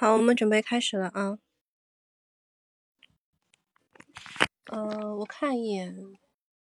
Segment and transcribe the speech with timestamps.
[0.00, 1.40] 好，我们准备开始了啊。
[4.66, 5.92] 呃，我看一眼，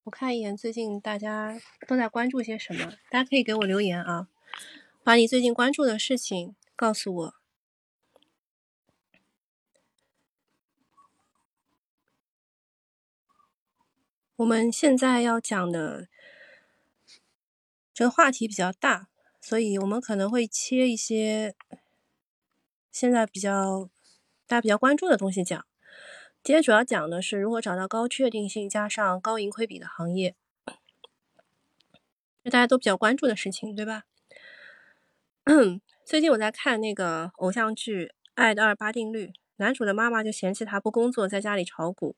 [0.04, 2.94] 我看一眼，最近大家都在关注些什么？
[3.10, 4.28] 大家可以给我留言啊，
[5.04, 7.36] 把你最近关注的事情告诉我。
[14.36, 16.08] 我们现在要讲的
[17.92, 19.08] 这个话题比较大，
[19.42, 21.56] 所以我们可能会切一些。
[22.96, 23.90] 现在比较
[24.48, 25.66] 大家比较关注的东西讲，
[26.42, 30.34] 今天主要讲的是如何找到高确定性加上高盈亏比的行业，
[32.42, 34.04] 就大家都比较关注的事情，对吧？
[36.06, 38.06] 最近我在看那个偶像剧
[38.36, 39.28] 《爱的二八定律》，
[39.58, 42.16] 男主的妈妈就嫌弃他不工作，在家里炒股。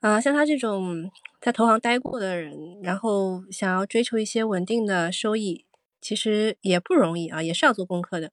[0.00, 5.66] 啊，像他这种在投行待过的人，然后想要追求一些稳定的收益，
[6.00, 8.32] 其实也不容易啊，也是要做功课的。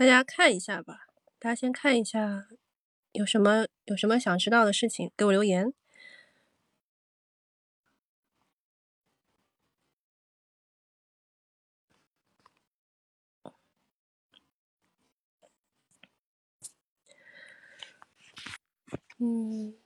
[0.00, 2.46] 大家看一下吧，大家先看一下，
[3.12, 5.74] 有什么有什么想知道的事情，给我留言。
[19.18, 19.79] 嗯。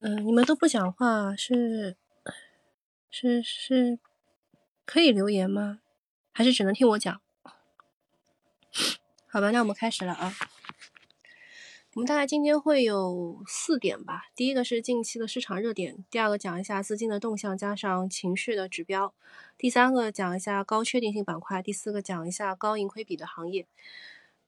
[0.00, 1.96] 嗯，你们都不讲话，是
[3.10, 3.98] 是是，
[4.84, 5.80] 可以留言吗？
[6.32, 7.20] 还是只能听我讲？
[9.26, 10.34] 好吧，那我们开始了啊。
[11.94, 14.24] 我们大概今天会有四点吧。
[14.34, 19.14] 第一个是近期的市场热点，第二个讲一下资金的动向加上情绪的指标，
[19.56, 23.66] 第三个讲一下高确定性板块，第四个讲一下高盈亏比的行业。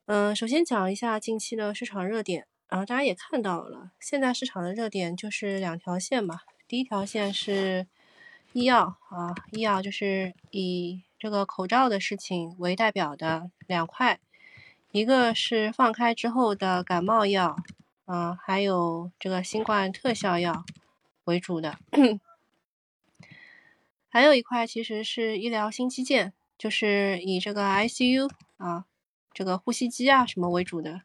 [0.04, 2.46] 嗯，首先讲一下近期的市场热点。
[2.68, 6.40] 然后大家也看到了，现在市场的热点就是两条线嘛。
[6.66, 7.86] 第一条线是
[8.52, 14.20] 医药啊，医药就是以这个口罩的事情为代表的两块，
[14.92, 17.56] 一个是放开之后的感冒药
[18.04, 20.64] 啊，还有这个新冠特效药
[21.24, 21.78] 为主的，
[24.10, 28.84] 还有一块其实是医疗新基建，就是以这个 ICU 啊，
[29.32, 31.00] 这个呼吸机啊什么为主的。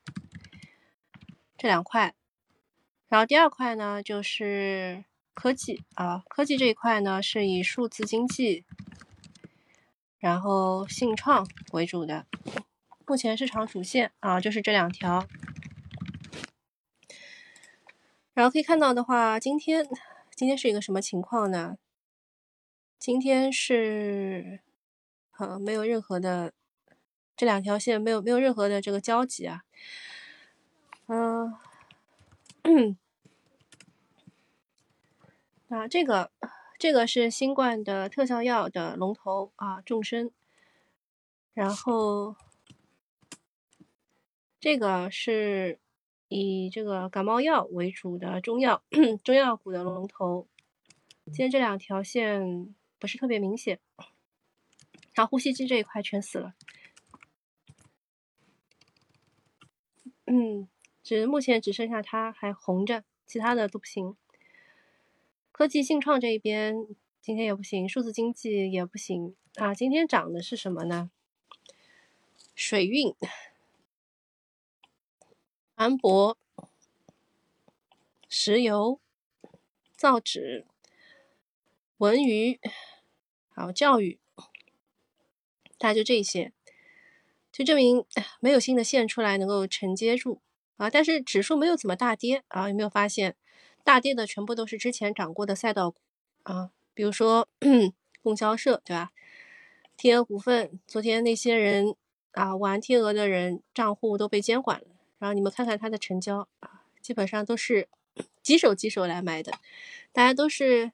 [1.64, 2.14] 这两块，
[3.08, 8.66] 然后第二块呢就是科技啊，科技这一块呢是以数字经济，
[10.20, 12.26] 然后信创为主的。
[13.08, 15.26] 目前市场主线啊就是这两条。
[18.34, 19.88] 然后可以看到的话，今天
[20.36, 21.78] 今天是一个什么情况呢？
[23.00, 24.60] 今天是
[25.38, 26.52] 呃没有任何的
[27.38, 29.64] 这两条线没有没有任何的这个交集啊。
[31.06, 31.54] 嗯，
[35.74, 36.32] 啊，这个
[36.78, 40.30] 这个是新冠的特效药的龙头啊，众生。
[41.54, 42.36] 然后
[44.60, 45.80] 这个是
[46.28, 48.84] 以这个感冒药为主的中药，
[49.24, 50.48] 中药股的龙头。
[51.26, 53.80] 今天这两条线不是特别明显，
[55.14, 56.54] 然后呼吸机这一块全死了。
[60.26, 60.68] 嗯。
[61.04, 64.16] 只目前只剩下它还红着，其他的都不行。
[65.54, 66.88] 科技信创这一边
[67.22, 69.72] 今天也不行，数字经济也不行啊。
[69.72, 71.12] 今天涨的是什么呢？
[72.56, 73.14] 水运、
[75.78, 76.36] 船舶、
[78.28, 79.00] 石油、
[79.96, 80.66] 造纸、
[81.98, 82.60] 文娱，
[83.50, 84.18] 还有教育，
[85.78, 86.52] 大概就这些，
[87.52, 88.04] 就证明
[88.40, 90.42] 没有新的线出来能够承接住。
[90.78, 93.36] 啊，但是指数没有怎么大跌啊，有没有发现
[93.84, 95.98] 大跌的全部都是之前涨过的赛道股
[96.44, 96.72] 啊？
[96.94, 97.48] 比如说
[98.24, 99.12] 供销社，对吧？
[99.98, 101.96] 天鹅股份，昨天那些人
[102.32, 104.88] 啊玩天鹅的人账户都被监管了，
[105.20, 107.90] 然后你们看看它的成交啊，基本上都是
[108.42, 109.52] 几手几手来买的，
[110.12, 110.92] 大家都是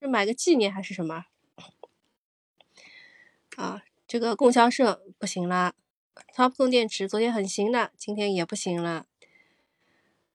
[0.00, 1.26] 是买个纪念还是什么？
[3.56, 5.74] 啊，这个供销社不行啦。
[6.34, 9.06] Top 供电池昨天很行的，今天也不行了。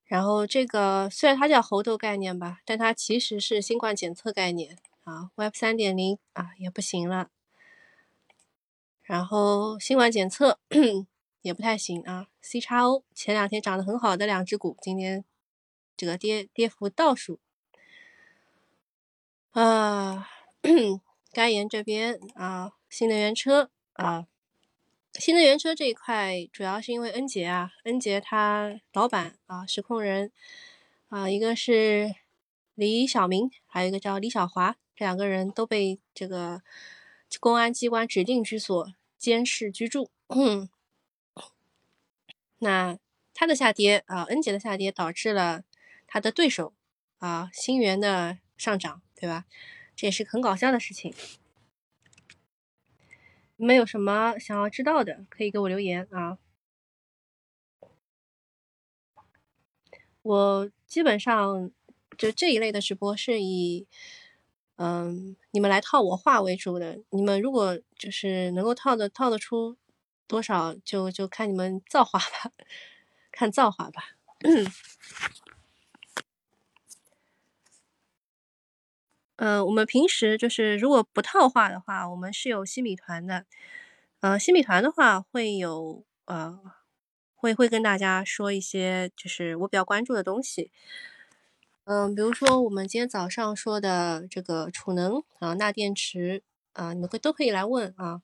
[0.08, 5.30] 然后这个虽然它叫猴痘概念吧，但它其实是新冠检测概念啊。
[5.36, 7.28] Web 三点零啊也不行了。
[9.02, 10.58] 然后新冠检测
[11.42, 12.28] 也不太行啊。
[12.40, 15.24] C 叉 O 前两天涨得很好的两只股，今天
[15.94, 17.38] 这个跌跌幅倒数。
[19.50, 20.26] 啊，
[21.32, 24.26] 该研这边啊，新能源车啊。
[25.18, 30.30] 新能源车这一块，主要是因为恩杰啊，恩杰他老板啊，实控人
[31.08, 32.14] 啊，一个是
[32.76, 36.62] 李小明，还有一个叫李小华，这两个人都被这个
[37.40, 40.08] 公安机关指定居所监视居住。
[42.60, 42.96] 那
[43.34, 45.64] 它的下跌啊，恩杰的下跌导致了
[46.06, 46.72] 它的对手
[47.18, 49.46] 啊，新源的上涨，对吧？
[49.96, 51.12] 这也是很搞笑的事情。
[53.60, 56.38] 你们有什么想要知道的，可以给我留言啊。
[60.22, 61.70] 我基本上
[62.16, 63.88] 就这一类的直播是以，
[64.76, 67.00] 嗯，你们来套我话为主的。
[67.10, 69.76] 你们如果就是能够套的套得出
[70.28, 72.52] 多少，就就看你们造化吧，
[73.32, 74.16] 看造化吧。
[79.38, 83.44] 呃，我们平时就是如果不套话的话，我们是有新米团的。
[84.18, 86.58] 呃，新米团的话会有呃，
[87.36, 90.72] 会会跟大家说一些就是我比较关注的东西。
[91.84, 96.42] 嗯，比如说我们今天早上说的这个储能啊，钠电池
[96.72, 98.22] 啊，你们会都可以来问啊。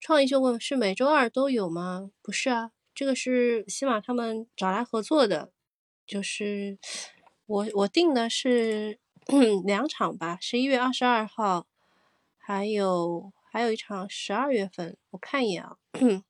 [0.00, 2.10] 创意就问是每周二都有吗？
[2.20, 5.50] 不是啊，这个是西马他们找来合作的，
[6.06, 6.76] 就是
[7.46, 8.98] 我我定的是。
[9.64, 11.66] 两场吧，十一月二十二号，
[12.38, 15.76] 还有还有一场十二月份，我看一眼啊，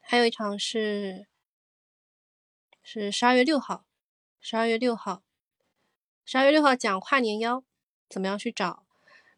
[0.00, 1.28] 还有一场是
[2.82, 3.86] 是十二月六号，
[4.40, 5.22] 十二月六号，
[6.24, 7.62] 十二月六号讲跨年幺，
[8.08, 8.84] 怎么样去找？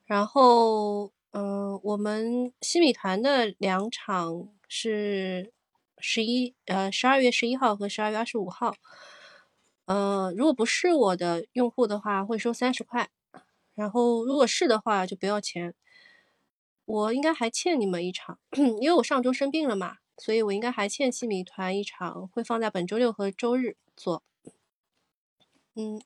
[0.04, 5.52] 然后，嗯，我们西米团的两场是
[5.98, 8.74] 十一呃十二月十一号和十二月二十五号。
[9.88, 13.08] 呃，如果不是我的用户的话，会收三十块。
[13.74, 15.74] 然后如果是的话，就不要钱。
[16.84, 18.38] 我应该还欠你们一场，
[18.82, 24.22] 因为我上周生病了嘛，所以我应该还欠西米团一场，会放在本周六和周日做。
[25.74, 25.98] 嗯，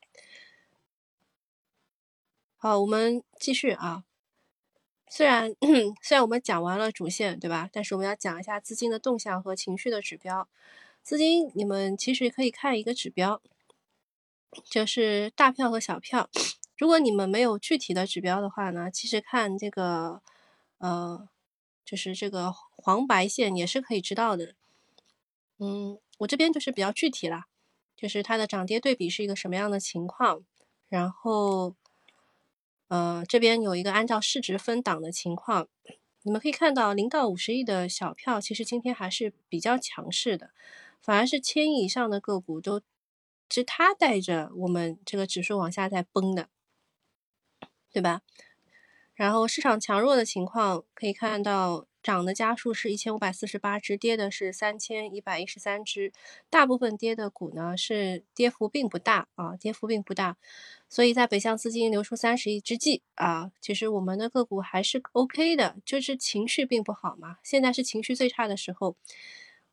[2.57, 4.05] 好，我们继续啊。
[5.09, 5.57] 虽然
[6.01, 7.69] 虽然我们讲完了主线，对吧？
[7.73, 10.49] 但是我们要讲一下资金的动向和情绪的指标。
[11.03, 13.43] 资金，你们其实可以看一个指标。
[14.69, 16.29] 就是大票和小票，
[16.77, 20.21] 如果你们没有具体的指标的话呢，其实看这个，
[20.79, 21.27] 呃，
[21.85, 24.55] 就是这个黄白线也是可以知道的。
[25.59, 27.47] 嗯，我这边就是比较具体啦，
[27.97, 30.45] 就是它的涨跌对比是一个什么样的情况，
[30.89, 31.75] 然后，
[32.89, 35.69] 呃，这边有一个按照市值分档的情况，
[36.23, 40.51] 你们可以看到零到五十亿的小票，其实今天还是比较强势的，
[41.01, 42.83] 反而是千亿以上的个股都。
[43.53, 46.49] 是它带着我们这个指数往下在崩的，
[47.93, 48.23] 对吧？
[49.15, 56.13] 然后市场强弱的情况可以看到，涨的家数是一千五百四十八只，跌的是三千一百一十三只。
[56.49, 60.39] 大部分跌的股呢是跌幅并不大啊，跌幅并不大。
[60.89, 67.37] 所以在北向资金流出三十亿之际啊，其实我们的个股还是 OK 的，就是情绪并不好嘛。
[67.43, 68.97] 现在是情绪最差的时候。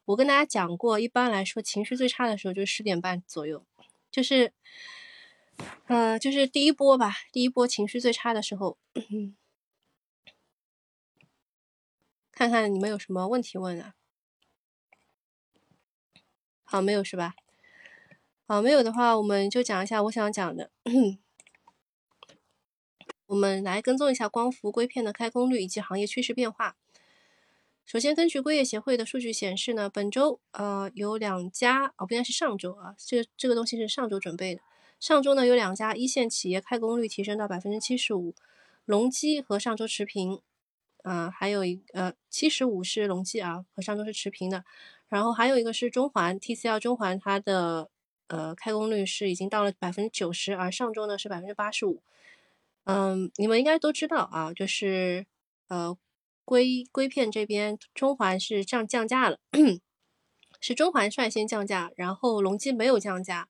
[0.06, 3.64] 我跟大家讲过，一般来说情绪最差的时候就是十点半左右，
[4.12, 4.54] 就是，
[5.88, 8.78] 呃，就是第一波吧，第一波情绪最差的时候。
[12.32, 13.96] 看看你们有什么问题问啊？
[16.64, 17.36] 好，没有是吧？
[18.48, 20.72] 好，没有的话，我们就讲一下我想讲的。
[23.28, 26.78] 我们来跟踪一下光伏硅片的开工率以及行业趋势变化。
[27.92, 34.62] 首先，根据硅业协会的数据显示呢，本周呃有两家哦，不应该是上周啊，这个这个东西是上周准备的。
[35.00, 38.36] 上周呢有两家一线企业开工率提升到百分之七十五，
[38.86, 40.40] 隆基和上周持平，
[41.02, 44.64] 啊，还有一呃七十五是隆基啊，和上周是持平的。
[45.08, 47.90] 然后还有一个是中环 TCL 中环，它的
[48.28, 52.04] 呃开工率是已经到了百分之九十，而上周呢是百分之八十五。
[52.84, 55.26] 嗯，你们应该都知道啊，就是
[55.70, 55.98] 呃。
[56.50, 59.38] 硅硅片这边，中环是降降价了，
[60.60, 63.48] 是中环率先降价，然后隆基没有降价。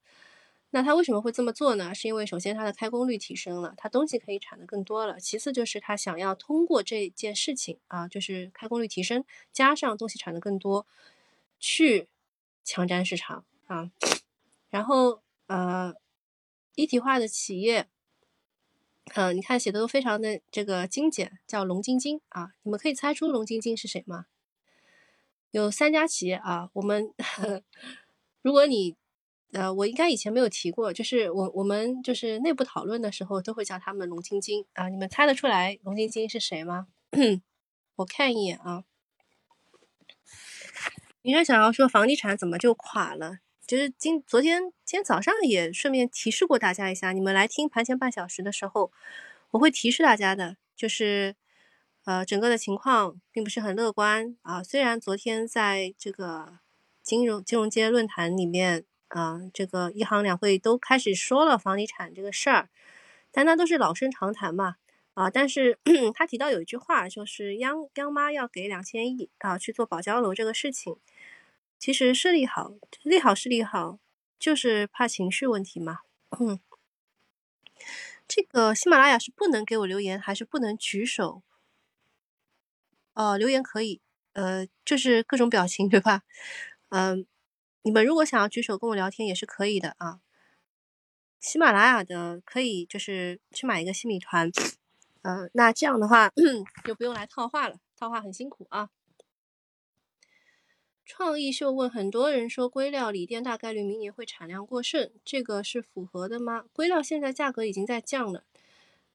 [0.72, 1.96] 那他为什么会这么做呢？
[1.96, 5.18] 是因为首先它的开工率提升了，它东西可以产的更多了。
[5.18, 10.86] 其次就是他想要通过这件事情啊，就是开工率提升，加上东西产的更多，
[11.58, 12.10] 去
[12.66, 13.92] 抢占市场啊。
[14.70, 15.94] 然后呃，
[16.76, 17.88] 一体化的企业。
[19.16, 24.26] 嗯，你看写的都非常的这个精简，叫龙晶晶啊，你们可以猜出龙晶晶是谁吗？
[25.52, 27.12] 有三家企业啊，我们
[28.42, 28.96] 如果你
[29.52, 36.88] 呃，我应该以前没有提过，就是我我们就是内部讨论的时候都会叫他们龙晶晶啊，你们猜得出来龙晶晶是谁吗？
[37.98, 38.84] 我看一眼啊，
[41.24, 43.40] 应该想要说房地产怎么就垮了？
[43.70, 48.92] 就是今昨天今天早上也顺便提示过大家一下，你们来听盘前半小时的时候，
[49.52, 51.36] 我会提示大家的，就是
[52.04, 54.64] 呃整个的情况并不是很乐观啊。
[54.64, 56.58] 虽然昨天在这个
[57.04, 62.70] 金融金融街论坛里面啊，这个一行两会都开始说了房地产这个事儿，
[63.32, 64.78] 但那都是老生常谈嘛。
[65.14, 65.78] 啊，但是
[66.16, 70.96] 他提到有一句话，就是央央妈要给两千亿啊去做保交楼这个事情，
[71.80, 74.00] 其实是利好，利好是利好，
[74.38, 76.00] 就是怕情绪问题嘛。
[76.38, 76.60] 嗯，
[78.28, 81.42] 这个喜马拉雅是不能给我留言，还是不能举手？
[83.14, 84.02] 哦，留言可以，
[84.34, 86.24] 呃，就是各种表情，对吧？
[86.90, 87.26] 嗯，
[87.84, 90.20] 你们如果想要举手跟我聊天也是可以的啊。
[91.40, 94.52] 喜马拉雅的可以就是去买一个新米团。
[95.22, 96.30] 呃，那这样的话
[96.84, 98.90] 就不用来套话了，套话很辛苦啊。
[101.10, 106.66] 创意秀问很多人说，硅料锂电大概率明年会产量过剩，这个是符合的吗？
[106.72, 108.44] 硅料现在价格已经在降了，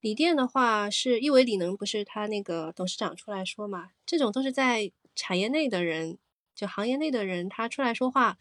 [0.01, 6.19] 锂电的话是因为锂能不是他那个董事长出来说嘛，这种都是在产业内的人，
[6.53, 8.39] 就行业内的人，他出来说话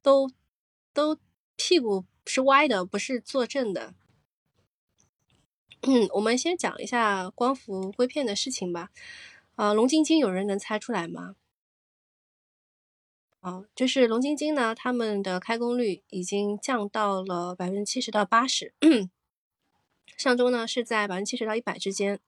[0.00, 0.30] 都
[0.94, 1.18] 都
[1.56, 3.94] 屁股是歪的，不是坐正的。
[5.82, 8.90] 嗯，我们先讲一下光伏硅片的事情吧。
[9.56, 11.34] 啊，龙晶晶有人能猜出来吗？
[13.46, 18.74] 啊，就是龙晶晶呢，他们的开工率已经降到了百分之七十到八十。
[20.18, 22.18] 上周呢是在百分之七十到一百之间。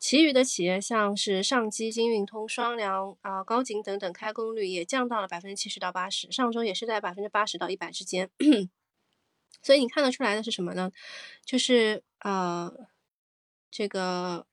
[0.00, 6.32] 其余的企业像是上机、金运通、双良啊、高景等等，开工率也降到了百分之七十到八十。
[6.32, 8.28] 上周也是在百分之八十到一百之间。
[9.62, 10.90] 所以你看得出来的是什么呢？
[11.44, 12.88] 就是呃，
[13.70, 14.48] 这个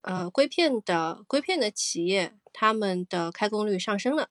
[0.00, 4.28] 呃硅片的硅片的企业，他们的开工率上升了，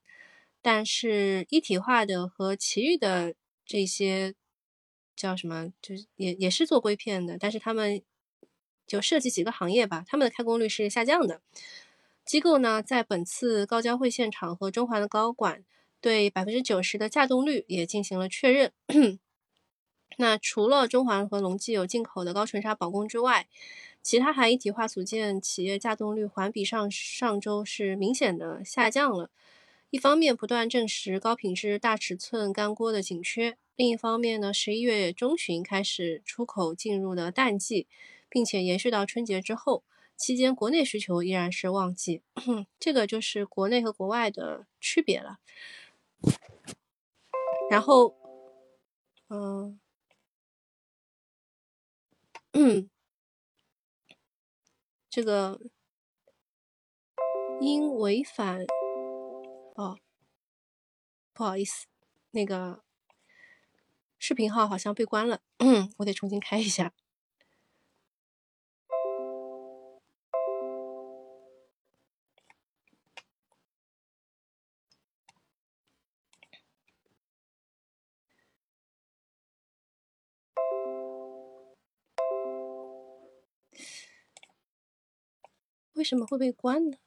[0.61, 3.33] 但是一体化的和其余的
[3.65, 4.35] 这些
[5.15, 8.01] 叫什么，就是也也是做硅片的，但是他们
[8.85, 11.41] 就涉及几个行业吧，他们的开工率是下降的。
[12.23, 15.63] 机构呢，在本次高交会现场和中环的高管
[15.99, 18.71] 对百分之九十的稼动率也进行了确认。
[20.17, 23.47] 那除了中环和隆基有进口的高纯砂保供之外，
[24.03, 29.29] 其他含一体化组件企业稼动率环比上上周是明显的下降了。
[29.91, 37.88] 一方面不断证实高品质大尺寸干锅的紧缺，另一方面呢，十一月中旬开始出口进入的淡季，
[38.29, 39.83] 并且延续到春节之后，
[40.15, 42.21] 期间国内需求依然是旺季。
[42.79, 45.39] 这个就是国内和国外的区别了。
[47.69, 48.15] 然后，
[49.27, 49.77] 嗯。
[52.53, 52.89] 嗯，
[55.10, 55.57] 这个
[57.62, 58.65] 因违反
[59.75, 59.97] 哦，
[61.33, 61.87] 不好意思，
[62.31, 62.83] 那个
[64.19, 65.41] 视频号好像被关了，
[65.97, 66.93] 我得重新开一下。
[85.93, 86.97] 为什么会被关呢？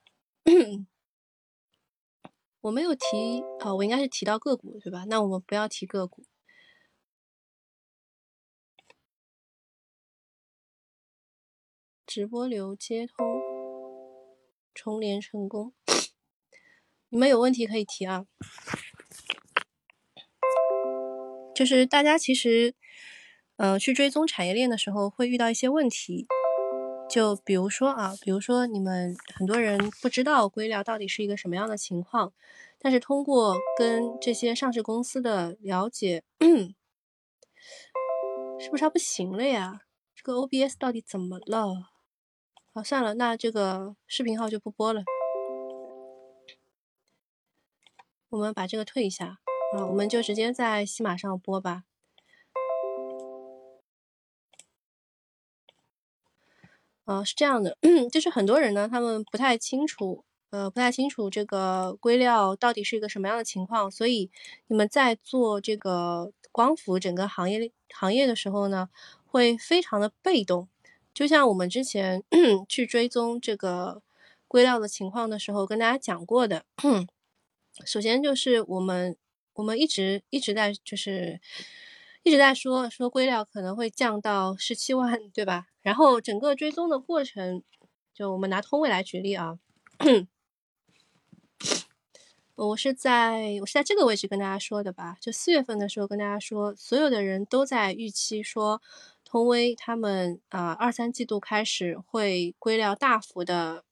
[2.65, 5.05] 我没有提啊，我应该是提到个股对吧？
[5.07, 6.25] 那我们不要提个股。
[12.07, 13.43] 直播流接通，
[14.73, 15.75] 重连成功。
[17.11, 18.25] 你们有问题可以提啊。
[21.55, 22.75] 就是大家其实，
[23.57, 26.27] 呃，去追踪产业链的时候会遇到一些问题。
[27.15, 32.33] 就比如说啊，比如说你们很多人不知道硅料到底是一个什么样的情况，
[32.81, 36.25] 但是通过跟这些上市公司的了解，
[38.59, 39.83] 是不是它不行了呀？
[40.17, 41.93] 这个 OBS 到底怎么了？
[42.73, 45.05] 好，算了，那这个视频号就不播了，
[48.31, 49.39] 我们把这个退一下
[49.77, 51.85] 啊，我们就直接在西马上播吧。
[57.07, 57.77] 呃，是这样的，
[58.11, 64.31] 就是很多人呢，他们不太清楚，呃，不太清楚这个硅料到底是一个什么样的情况，所以
[64.69, 68.89] 你们在做这个光伏整个行业行业的时候呢，
[69.27, 70.69] 会非常的被动。
[71.13, 72.23] 就像我们之前
[72.69, 74.03] 去追踪这个
[74.49, 76.65] 硅料的情况的时候，跟大家讲过的，
[77.85, 79.17] 首先就是我们
[79.55, 81.41] 我们一直一直在就是
[82.25, 85.67] 一直在说说硅料可能会降到十七万，对吧？
[85.83, 87.63] 然后整个追踪的过程，
[88.13, 89.59] 就我们拿通威来举例啊，
[92.55, 95.19] 我是在我是在这个位置跟大家说的吧？
[95.21, 98.81] 就四月份的时候跟大家说，所有的人都在预期说，
[99.25, 103.85] 通威他们啊二三季度开始会硅料大幅的、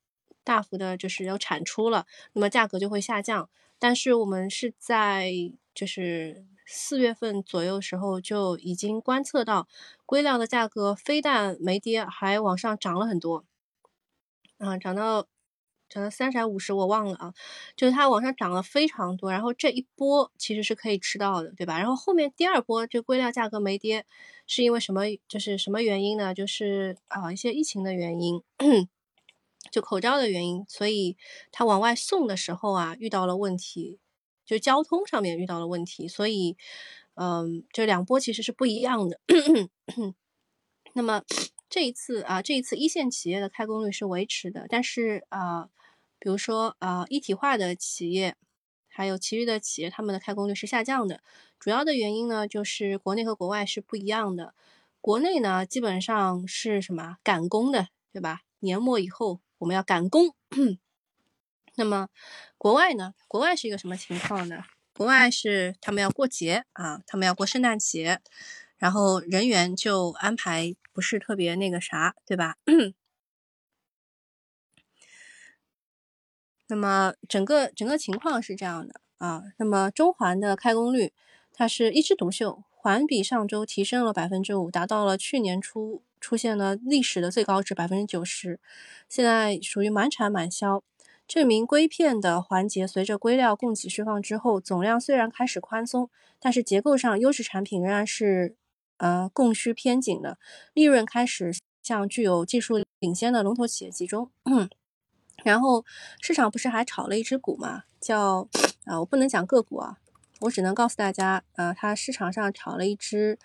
[0.42, 3.50] 大幅的，就是有产出了，那么价格就会下降。
[3.78, 5.30] 但是我们是在
[5.74, 9.68] 就是四月份左右时候就已经观测到，
[10.06, 13.44] 硅料的价格非但没跌，还往上涨了很多，
[14.58, 15.26] 啊，涨到。
[15.94, 17.34] 涨到三十还五十，我忘了啊，
[17.76, 21.76] 就是它往上涨了非常多，然后这一波其实是可以吃到的，对吧？
[21.76, 24.06] 然后后面第二波这硅料价格没跌，
[24.46, 25.02] 是因为什么？
[25.28, 26.32] 就是什么原因呢？
[26.32, 28.42] 就是啊一些疫情的原因，
[29.70, 31.18] 就口罩的原因，所以
[31.50, 33.98] 它往外送的时候啊遇到了问题，
[34.44, 36.56] 就交通上面遇到了问题，所以
[37.14, 39.20] 嗯，这两波其实是不一样的。
[40.94, 41.22] 那么
[41.68, 45.68] 这一次啊，这一次一线企业的开工率是维持的，但是啊。
[46.24, 48.36] 比如说，呃，一体化的企业，
[48.86, 51.20] 还有其余的企业，他们的开工率是下降的。
[51.58, 54.54] 主要的原因呢，就是国内和国外是不一样的。
[55.00, 58.42] 国内呢，基本上是什么赶工的，对吧？
[58.60, 60.32] 年末以后我们要赶工。
[61.76, 62.08] 那么，
[62.58, 63.14] 国外呢？
[63.28, 64.64] 国外是一个什么情况呢？
[64.94, 68.20] 国外是他们要过节啊，他们要过圣诞节，
[68.76, 72.56] 然后人员就安排不是特别那个啥，对吧？
[76.68, 81.12] 那么整个整个情况是这样的啊，那么中环的开工率
[81.52, 88.60] 它是一枝独秀，环比上周提升了百分之五，达到了去年初出现了历史的最高值百分之九十，
[89.08, 90.82] 现在属于满产满销，
[91.26, 98.56] 证明硅片的环节随着硅料供给释放之后，总量虽然开始宽松，但是结构上优质产品仍然是
[98.98, 100.38] 呃供需偏紧的，
[100.74, 101.52] 利润开始
[101.82, 104.30] 向具有技术领先的龙头企业集中。
[105.42, 105.84] 然后
[106.20, 107.84] 市场不是还炒了一只股嘛？
[108.00, 108.46] 叫
[108.84, 109.98] 啊，我不能讲个股啊，
[110.40, 113.38] 我只能告诉大家，呃，它市场上炒了一只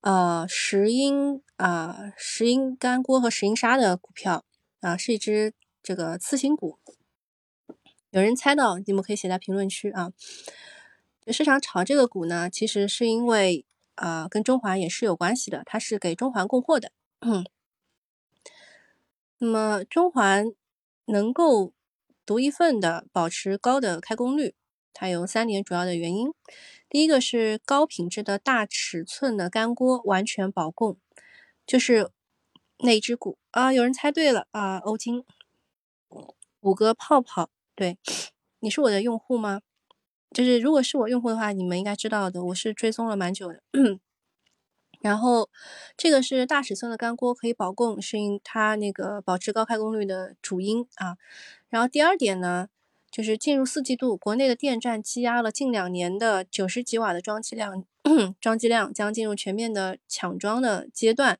[0.00, 4.44] 呃石英啊石英干锅和石英砂的股票
[4.80, 5.52] 啊，是一只
[5.84, 6.80] 这个次新股。
[8.10, 10.10] 有人猜到，你们可以写在评论区啊。
[11.28, 16.90] 市场炒这个股呢，其实是因为啊跟中环也是有关系的，它是给中环供货的。
[19.38, 20.52] 那么中环。
[21.06, 21.74] 能够
[22.24, 24.54] 独一份的保持高的开工率，
[24.94, 26.32] 它有三点主要的原因。
[26.88, 30.96] 第一个是高品质的大尺寸的干锅完全保供，
[31.66, 32.10] 就是
[32.78, 35.22] 那只股啊，有人猜对了啊，欧金
[36.64, 37.98] 五个泡泡，对，
[38.60, 39.60] 你是我的用户吗？
[40.30, 43.62] 就是如果是我用户的话，你们应该知道的，我是追踪了蛮久的。
[45.02, 45.50] 然后，
[45.94, 51.18] 这个是大尺寸的干锅可以保供，是因它那个保持高开工率的主因啊。
[51.68, 52.68] 然后第二点呢，
[53.10, 57.84] 就是进入四季度，国内的电站积压了近两年的九十几瓦的装机量，
[58.40, 61.38] 装机量将进入全面的抢装的阶段，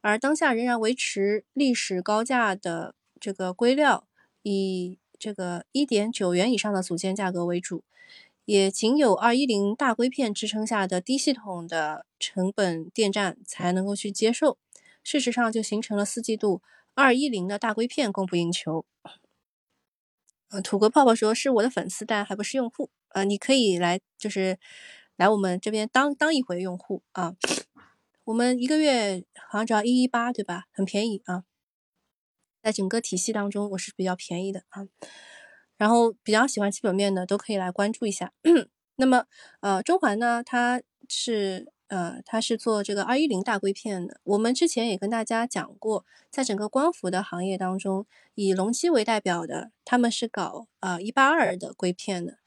[0.00, 4.08] 而当下仍然维持历史高价的这个硅料，
[4.44, 7.82] 以这个一点九元以上的组件价格为主。
[8.44, 14.58] 也仅有二一零大硅片支撑下的低系统的成本电站才能够去接受，
[15.02, 16.60] 事实上就形成了四季度
[16.92, 18.84] 二一零的大硅片供不应求。
[20.50, 22.90] 呃，土国泡泡说是我的粉丝，但还不是用户。
[23.08, 24.58] 呃，你可以来，就是
[25.16, 27.34] 来我们这边当当一回用户啊。
[28.24, 30.64] 我们一个月好像只要一一八，对吧？
[30.70, 31.44] 很便宜啊，
[32.64, 34.88] 在整个体系当中我是比较便宜的啊。
[35.76, 38.32] 然后比较喜欢基本面的都可以来关注一下。
[38.96, 39.26] 那么，
[39.60, 44.18] 呃，中环呢，它是呃，它是做这个二一零大硅片的。
[44.22, 52.38] 我们之前也跟大家讲过，在整个光伏的行业当中，以隆基为代表的，他们是搞呃一八二的硅片的。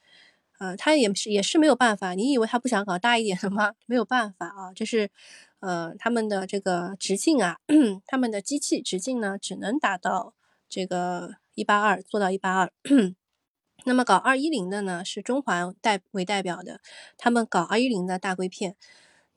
[0.59, 2.13] 呃，他也是也是没有办法。
[2.15, 3.73] 你以为他不想搞大一点的吗？
[3.85, 5.11] 没有办法啊，就是
[5.59, 7.57] 呃他们的这个直径啊，
[8.05, 10.33] 他们的机器直径呢，只能达到
[10.69, 11.35] 这个。
[11.57, 12.71] 一八二做到一八二，
[13.85, 16.79] 那么搞二一零的呢是中环代为代表的，
[17.17, 18.75] 他们搞二一零的大硅片。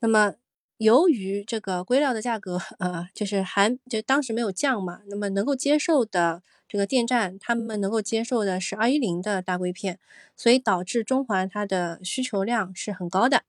[0.01, 0.35] 那么
[0.77, 9.97] 由于这个硅料的价格，呃，就是还就当时没有降嘛，那么能够接受的这个电站，他们能够接受的是二一零的大硅片，
[10.37, 13.41] 所以导致中环它的需求量是很高的，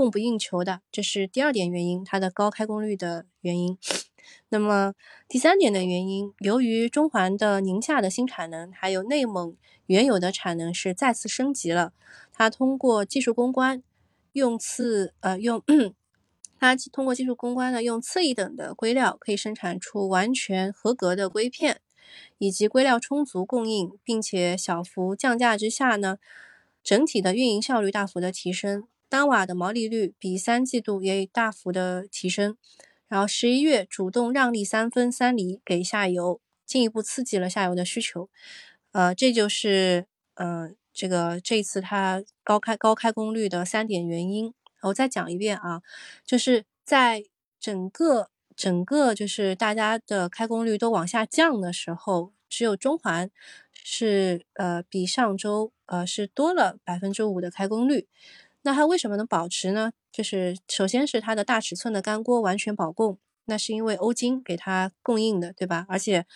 [0.00, 3.76] 供不应求的，这是第二点原因，它的高开工率的原因。
[4.48, 4.94] 那么
[5.28, 11.92] 第三点的原因，由于中环的宁夏的新产能，还有内蒙原有的产能是再次升级了，
[12.32, 13.82] 它通过技术攻关，
[14.32, 15.62] 用次呃用，
[16.58, 21.82] 它通过技术攻关呢，用次一等的硅料可以生产出完全合格的硅片，
[22.38, 26.16] 以及硅料充足供应，并且小幅降价之下呢，
[26.82, 32.56] 整体的运营效率大幅的提升，单瓦的毛利率比三季度也大幅的提升。
[33.08, 38.30] 然后十一月主动让利三分三厘给下游，进一步刺激了下游的需求。
[38.92, 44.54] 呃，这就是呃这个这次它高开高开工率的三点原因。
[44.82, 45.82] 我再讲一遍啊，
[46.24, 47.24] 就是在
[47.60, 48.30] 整个。
[48.56, 53.30] 整个就是大家的开工率都往下降的时候，只有中环
[53.72, 58.06] 是呃比上周呃是多了百分之五的开工率。
[58.62, 59.92] 那它为什么能保持呢？
[60.12, 65.86] 就是首先是它的大尺寸的干锅完全保供，那是因为欧金给它供应的，对吧？
[65.88, 66.26] 而且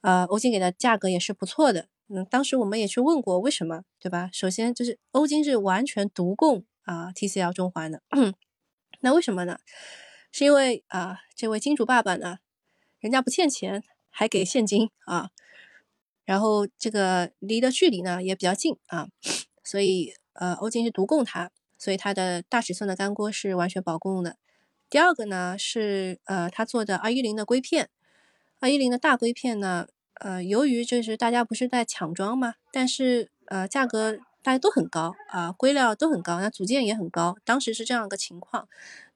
[0.00, 1.88] 呃欧金给的价格也是不错的。
[2.08, 4.30] 嗯，当时我们也去问过为什么，对吧？
[4.32, 8.00] 首先就是欧金是完全独供啊 TCL 中环的，
[9.00, 9.58] 那为什么呢？
[10.32, 12.38] 是因为啊，这位金主爸爸呢，
[13.00, 15.30] 人家不欠钱，还给现金啊，
[16.24, 19.08] 然后这个离的距离呢也比较近啊，
[19.62, 24.36] 所以呃，欧金是独供它，所以它的大尺寸的干锅是完全保供的。
[24.90, 27.88] 第二个呢是呃，他做的二一零的硅片，
[28.60, 34.18] 二一零的大硅片呢，呃，由于就是大家不是在抢装嘛，但是呃，价格。
[34.40, 38.66] 大家都很高啊，硅料都很高，那组件也很高，当时是这样一个情况。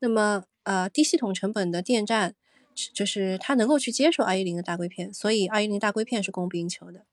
[0.01, 2.35] 那么，呃，低系统成本的电站，
[2.93, 7.07] 就是它能够去接受二一零的大硅片，所以二一零大硅片是供不应求的。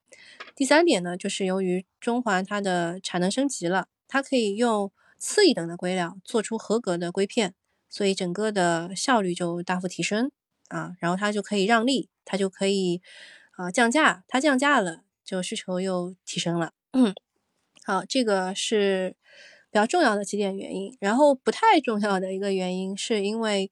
[0.53, 7.53] 第三点呢，就是由于中环它的产能升级了，它可以用次一等的硅料做出合格的硅片，
[7.89, 10.31] 所以整个的效率就大幅提升
[10.69, 13.01] 啊，然后它就可以让利，它就可以
[13.57, 16.71] 啊降价，它降价了，就需求又提升了。
[16.93, 17.13] 嗯
[17.85, 19.15] 好，这个是
[19.71, 20.95] 比较重要的几点原因。
[20.99, 23.71] 然后不太重要的一个原因，是因为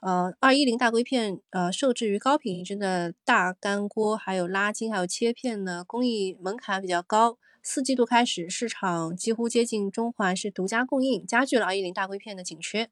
[0.00, 7.38] 呃，二一零大硅片呃，受制于高品质的大干锅，还有拉筋，还有切片呢，工艺门槛比较高。
[7.66, 12.88] 四季度开始，市场几乎接近中环是独家供应，加剧了二一零大硅片的紧缺，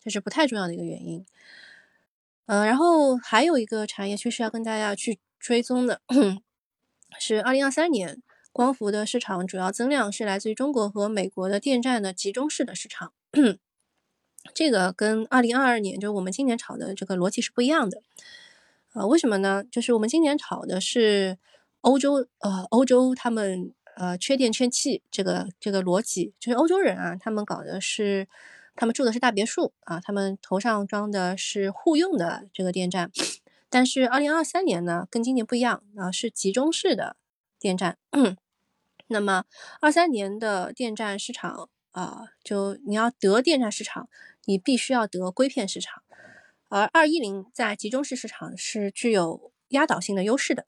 [0.00, 1.26] 这是不太重要的一个原因。
[2.46, 6.00] 嗯，然后还有一个产业趋势要跟大家去追踪的，
[7.18, 8.22] 是二零二三年。
[8.52, 13.14] 光伏的市场主要增量是来自于中国和美国的电站的集中式的市场，
[14.52, 18.02] 这个跟二零二二年就是我们今年炒的这个逻辑是不一样的。
[18.92, 19.64] 呃，为什么呢？
[19.64, 21.38] 就是我们今年炒的是
[21.80, 28.28] 欧洲，呃，欧洲他们呃缺电缺气这个这个逻辑，就是欧洲人啊，他们搞的是
[28.74, 33.10] 他们住的是大别墅啊，他们头上装的是户用的这个电站，
[33.68, 37.16] 但是二零二三年呢，跟今年不一样啊，是集中式的
[37.58, 37.98] 电站。
[39.08, 39.44] 那么，
[39.80, 44.08] 二三年的电站市场啊，就你要得电站市场，
[44.46, 46.02] 你必须要得硅片市场，
[46.70, 50.64] 而二一零在集中式市场是具有压倒性的优势的，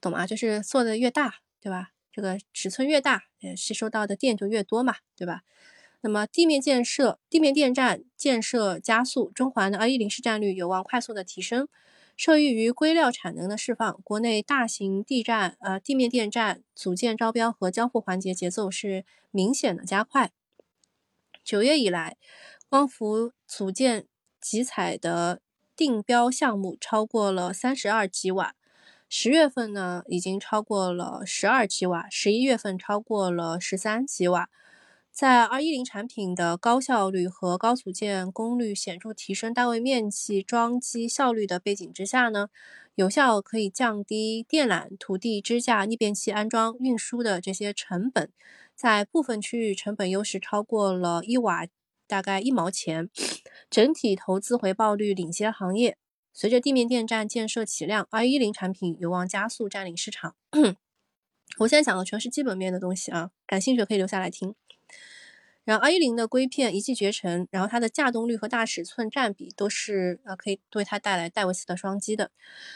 [0.00, 0.26] 懂吗？
[0.26, 1.90] 就是做的越大，对吧？
[2.16, 5.42] 这个尺寸越大，呃，吸收到的电就越多嘛，对吧？
[6.00, 11.68] 那么地面建设、地面电站建设加速，中环的二一零市占率有望快速的提升。
[12.16, 20.32] 受益于硅料产能的释放，国内大型地站、呃地面电站组件招标和交付环节节奏是明显的加快。
[21.44, 22.16] 九月以来，
[22.70, 24.06] 光伏组件
[24.40, 25.42] 集采的
[25.76, 28.54] 定标项目超过了三十二吉瓦，
[29.08, 34.48] 十月份呢已经超过了十二吉瓦，十一月份超过了十三吉瓦。
[35.12, 42.48] 在二一零产品的高效率和高组件功率显著提升单位面积装机效率的背景之下呢，
[42.96, 48.30] 有效可以降低电缆、土地支架、逆变器安装、运输的这些成本，
[48.74, 51.66] 在部分区域成本优势超过了一瓦
[52.06, 53.08] 大概一毛钱，
[53.70, 55.96] 整体投资回报率领先行业。
[56.38, 60.36] 随着地面电站建设起量，二一零产品有望加速占领市场。
[61.60, 64.54] 我现在讲的全是基本面的东西啊，感兴趣可以留下来听。
[65.64, 72.30] 然后二一零的硅片一骑绝尘，然后它的架动率和大尺寸占比都是呃可以为它带来戴维斯的双击的。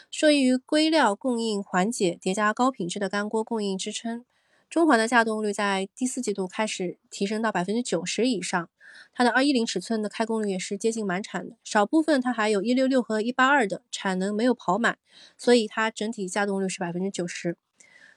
[0.09, 4.25] 受益于硅料供应缓解，叠加高品质的干锅供应支撑，
[4.71, 8.69] 中环的架动率在第四季度开始提升到百分之九十以上。
[9.11, 14.97] 它的二一零尺寸的开工率也是接近满产的，少部分它还有一六六和一八二的产能没有跑满，
[15.37, 17.57] 所以它整体架动率是百分之九十。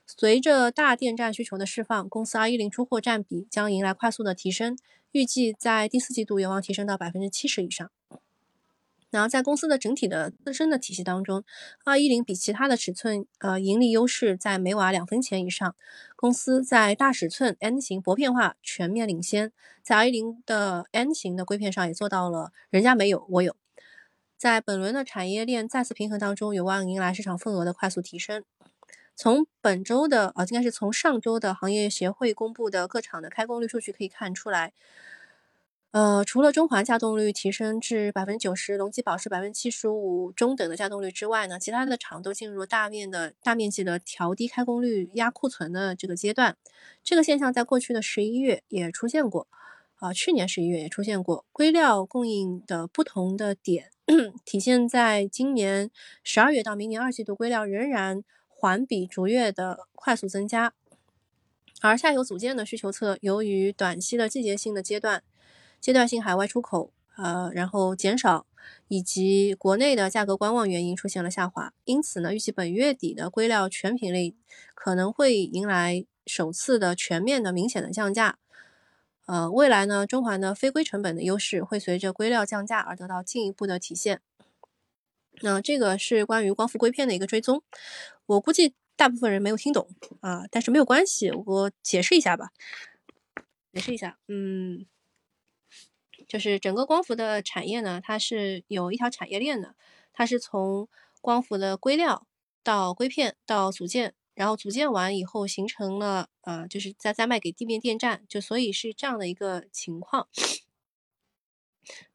[0.06, 4.78] 随着大电站需求的释放，公司二一零出货占比将迎来快速的提升，
[5.10, 7.90] 预计在第四季度有望提升到百分之七十以上。
[9.14, 11.44] 然后在公司的整体的自身的体系当中，
[11.84, 15.76] 二一零比其他的尺寸，呃，盈利优势在每瓦两分钱以上。
[16.16, 19.52] 公司在大尺寸 N 型薄片化全面领先，
[19.84, 23.54] 在二一零的 N 型的硅片上也做到了，人家没有我有。
[24.36, 28.42] 在本轮的产业链再次平衡当中，有望迎来市场份额的快速提升。
[29.14, 34.72] 从本周的啊，应该是从上周的行业协会公布的各厂的开工率数据可以看出来。
[35.94, 46.56] 呃，除了中华稼动率提升至百分之九十，隆基保持百分之七十五中等的稼动率之外呢，其他的厂都进入大面的大面积的调低开工率、压库存的这个阶段。
[47.04, 49.46] 这个现象在过去的十一月也出现过，
[50.00, 51.44] 啊，去年十一月也出现过。
[51.52, 53.92] 硅料供应的不同的点，
[54.44, 55.92] 体现在今年
[56.24, 60.74] 十二月到明年二季度，硅料仍然环比逐月的快速增加，
[61.80, 65.22] 而下游组件的需求侧，由于短期的季节性的阶段。
[65.84, 68.46] 阶段性海外出口，呃，然后减少，
[68.88, 74.34] 以及国内的价格观望原因出现了下滑，因此呢，预计本月底的硅料全品类
[74.74, 78.38] 可能会迎来首次的全面的明显的降价，
[79.26, 84.22] 呃，未来呢，中环的非硅成本的优势会随着硅料降价而得到进一步的体现。
[85.42, 87.62] 那这个是关于光伏硅片的一个追踪，
[88.24, 89.86] 我估计大部分人没有听懂
[90.20, 92.52] 啊，但是没有关系，我解释一下吧，
[93.74, 94.86] 解释一下，嗯。
[96.26, 99.74] 就是整个光伏的产业呢，它是有一条产业链的，
[100.12, 100.88] 它是从
[101.20, 102.26] 光伏的硅料
[102.62, 110.28] 到硅片到组件，然后组件完以后形成了呃，就是再再卖给地面电站，就所以是这样的一个情况。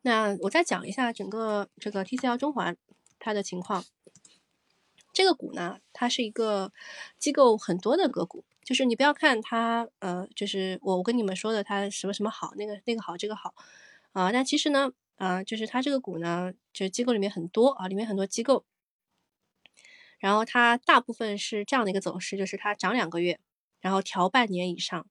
[0.02, 2.76] 那我再讲一下整个这个 TCL 中环
[3.20, 3.86] 它的情况。
[5.12, 6.72] 这个股呢，它是一个
[7.18, 13.54] 机构很多的个股，就是你不要看它呃，就是我我跟你们说的它什么什么好，那个那个好，这个好。
[14.14, 18.66] 啊，那其实呢，啊，就是它这个股呢，就是机构里面很多啊，里面很多机构，
[20.20, 23.40] 然后它大部分是这样的一个走势，就是它涨两个月，
[23.82, 25.06] 然后调半年以上，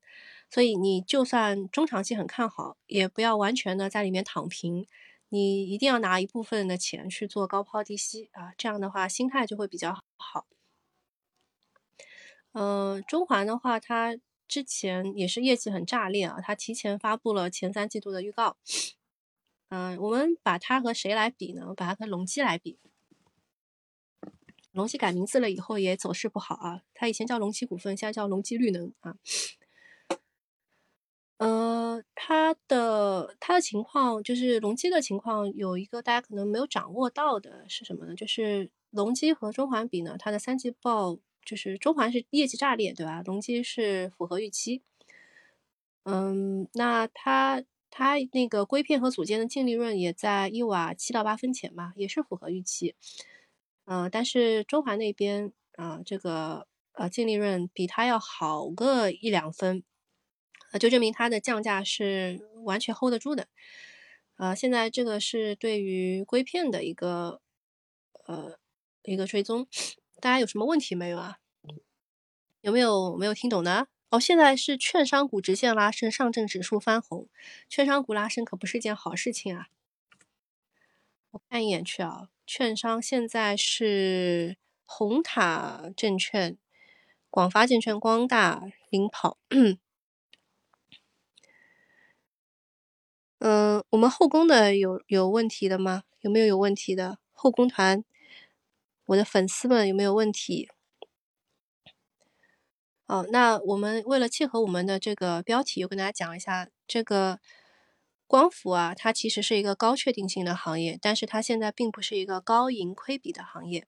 [0.51, 4.87] 所以你就算中长期很看好，也不要完全的在里面躺平，
[5.29, 10.47] 你一定要拿一部分的钱去做高抛低吸啊，这样的话心态就会比较好。
[12.53, 14.17] 嗯，中环的话，它。
[14.49, 18.57] 之前也是业绩很炸裂啊，它提前发布了前三季度的预告。
[19.69, 21.75] 嗯，我们把它和谁来比呢？
[21.77, 22.79] 把它和隆基来比。
[24.73, 29.17] 隆基改名字了以后也走势不好啊，它以前叫隆基股份，现在叫隆基绿能啊。
[31.37, 38.15] 呃，它的它的情况就是隆基的情况有一个大家可能没有掌握到的是什么呢？
[38.15, 41.19] 就是隆基和中环比呢，它的三季报。
[41.49, 43.23] 就是中环是业绩炸裂，对吧？
[43.25, 44.83] 隆基是符合预期。
[46.05, 52.95] 嗯，那它它那个硅片和组件的净利润也在一瓦七到八分钱嘛，也是符合预期。
[53.87, 59.83] 嗯，但是中环那边啊，这个呃净利润比它要好个一两分，
[60.73, 63.49] 呃，就证明它的降价是完全 hold 得住的。
[64.37, 67.41] 呃，现在这个是对于硅片的一个
[68.27, 68.59] 呃
[69.05, 69.67] 一个追踪。
[70.21, 71.39] 大家有什么问题没有啊？
[72.61, 73.89] 有没有没有听懂的？
[74.11, 77.29] 哦，现在是券商股直线拉升，上证指数翻红，
[77.69, 79.69] 券商股拉升可不是件好事情啊！
[81.31, 86.57] 我看一眼去啊，券商现在是红塔证券、
[87.31, 89.39] 广发证券、光大领跑。
[93.41, 96.03] 嗯，我们后宫的有有问题的吗？
[96.23, 98.03] 有没有有问题的后宫团？
[99.09, 100.69] 我的粉丝们有没有问题？
[103.07, 107.41] 哦，那我们为了契合我们的这个标题，我跟大家讲一下，这个
[108.27, 113.87] 光伏啊，它其实是一个高确定性的行业，但是它现在并不是一个高盈亏比的行业。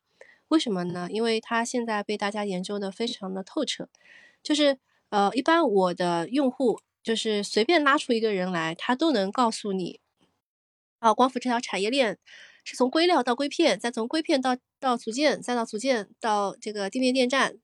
[0.48, 1.06] 为什么呢？
[1.10, 3.90] 因为它现在被大家研究的非常的透彻，
[4.42, 4.78] 就是
[5.10, 10.00] 呃，一般我的用户就是随便拉出一个人来，他都能告诉你，
[11.00, 12.18] 啊，光伏这条产业链。
[12.64, 17.58] 是从硅料到硅片，再从硅片到到组件，再到组件到这个地面电站，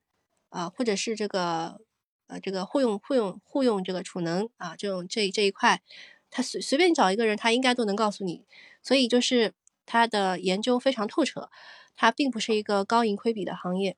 [0.49, 1.79] 啊，或者是这个
[2.27, 5.81] 呃这个互用互用互用这个储能啊，这种这这一块，
[6.29, 8.43] 他随随便找一个人，他应该都能告诉你。
[8.81, 9.53] 所以就是
[9.85, 11.49] 他的研究非常透彻，
[11.95, 13.97] 它并不是一个高盈亏比的行业。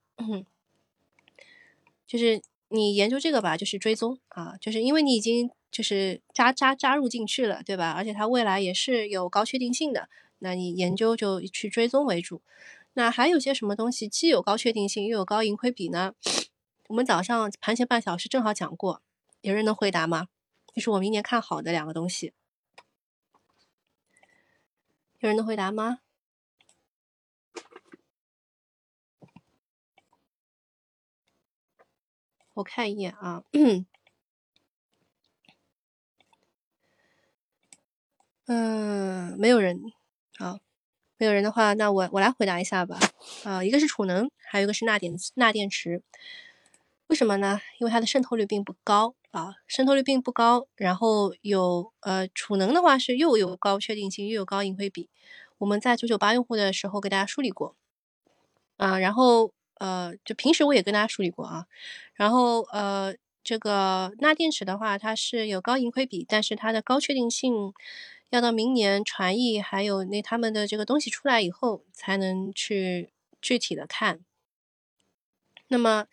[2.07, 7.91] 就是你研究这个吧，就是追踪啊，就是因为你已经就是扎扎扎入进去了，对吧？
[7.91, 10.09] 而且它未来也是有高确定性的。
[10.39, 12.41] 那你研究就去追踪为主，
[12.93, 16.13] 那还有些什么东西既有高确定性又有高盈亏比呢？
[16.87, 19.01] 我们早上盘前半小时正好讲过，
[19.41, 20.27] 有人能回答吗？
[20.73, 22.33] 就是我明年看好的两个东西，
[25.19, 25.99] 有人能回答吗？
[32.55, 33.43] 我看一眼啊，
[38.47, 39.79] 嗯，没有人。
[40.39, 40.57] 好，
[41.17, 42.97] 没有人的话，那我我来回答一下吧。
[43.43, 46.01] 啊，一个是储能，还有一个是钠电钠电池。
[47.07, 47.59] 为什么呢？
[47.77, 50.65] 因为它的渗透率并不高啊，渗透率并不高。
[50.77, 55.09] 然后有呃储能的话是又有高确定性又有高盈亏比。
[55.57, 57.75] 我们在九九八用户的时候给大家梳理过
[58.77, 61.65] 啊，然后呃就平时我也跟大家梳理过啊。
[62.13, 67.73] 然后呃这个钠电池的话，它是有高盈亏比，但是它的高确定性。
[68.29, 73.11] 要到明年传译还有那他们的这个东西出来以后，才能去
[73.41, 74.19] 具体的看。
[75.67, 76.05] 那么，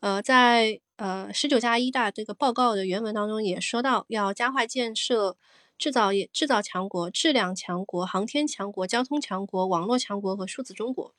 [0.00, 5.38] 呃，在呃十九加一大这个报告的原文当中也说到，要加快建设
[5.78, 11.14] 制造业制造强国、质量强国、航天强国、交通强国、网络强国和数字中国。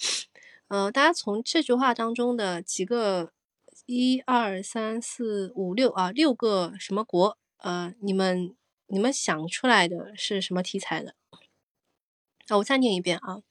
[0.67, 3.31] 呃，大家从这句话当中的几个
[3.87, 7.37] 一二三四五六啊六个什么国？
[7.57, 8.55] 呃，你们。
[8.87, 11.15] 你们想出来的是什么题材的？
[12.47, 13.41] 啊，我再念一遍啊，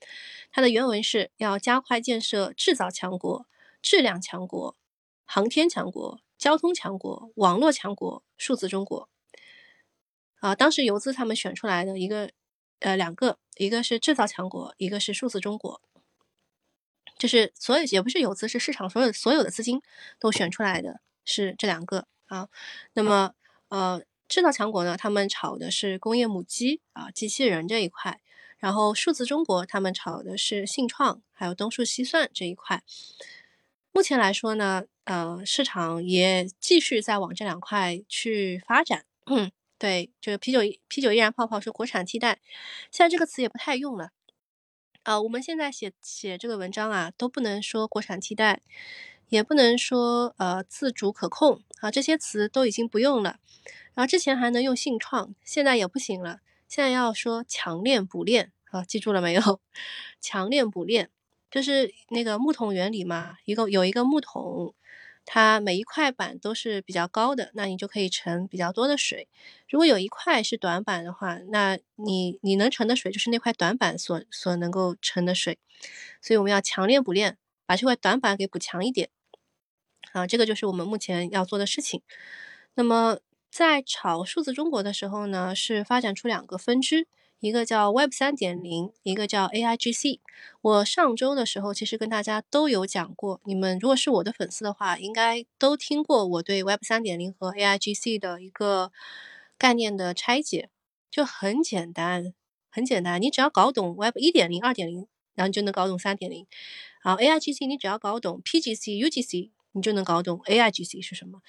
[0.52, 3.46] 它的原文是要加快建设制造强国、
[3.82, 4.76] 质量强国、
[5.24, 9.08] 航天强国、交通强国、网络强国、数字中国。
[10.36, 12.30] 啊，当时游资他们选出来的一个
[12.78, 15.82] 呃两个，一个是制造强国，一个是数字中国，
[17.18, 19.82] 就是所有也不是游资，是市场所有所有的资金
[20.20, 22.48] 都选出来的是这两个啊。
[22.92, 23.34] 那么
[23.68, 24.00] 呃。
[24.28, 28.14] 制造强国呢，他们炒的是工业母机啊，机器人这一块；
[28.58, 32.82] 然后数字中国，他们炒的是信创，还有东数西算这一块。
[33.92, 39.04] 目前来说呢，呃，市场也继续在往这两块去发展。
[39.26, 42.40] 嗯，对，就是啤酒啤酒依然泡泡说国产替代，
[42.90, 44.10] 现在这个词也不太用了。
[45.04, 48.62] 啊，我们现在写写这个文章啊，都不能说国产替代，
[49.28, 53.36] 也不能说呃自主可控啊，这些词都已经不用了。
[53.92, 56.38] 然后之前还能用信创，现在也不行了。
[56.66, 59.60] 现在要说强链补链啊，记住了没有？
[60.18, 61.10] 强链补链
[61.50, 63.36] 就是那个木桶原理嘛。
[63.44, 64.74] 一个有一个木桶，
[65.26, 69.28] 它每一块板都是比较高的，那你就可以盛比较多的水。
[69.68, 75.58] 如果有一块是短板的话，那你你能盛的水就是那块短板所所能够盛的水。
[76.22, 79.10] 所以我们要强链补链，把这块短板给补强一点。
[80.14, 82.00] 啊，这个就是我们目前要做的事情。
[82.74, 83.18] 那么。
[83.54, 87.06] 在炒数字中国的时候呢，是发展出两个分支，
[87.38, 90.18] 一个叫 Web 三点零，一个叫 AIGC。
[90.60, 98.90] 我上周的时候其实跟大家都有讲过，你们如果是我的粉丝的话，应该都听过我对 Web 三点零和 AIGC 的一个
[99.56, 100.68] 概念的拆解，
[101.08, 102.34] 就很简单，
[102.68, 106.44] 很简单，你只要搞懂 Web 一点零、二点零，然后你就能搞懂三点零。
[107.04, 111.42] 好，AIGC 你只要搞懂 PGC、UGC，你就能搞懂 AIGC 是什么。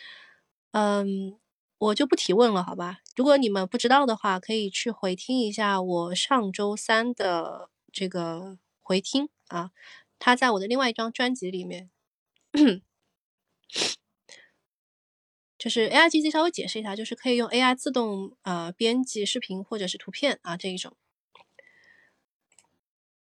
[0.71, 1.39] 嗯。
[1.77, 2.99] 我就不提问了，好吧？
[3.17, 9.71] 如果你们不知道的话，可以去回听一下我上周三的这个回听啊，
[10.17, 11.89] 它在我的另外一张专辑里面。
[15.59, 20.95] 就是 A I G C 稍微解释一下，就是可以用 A I 自动呃编辑视频或者是图片啊这一种。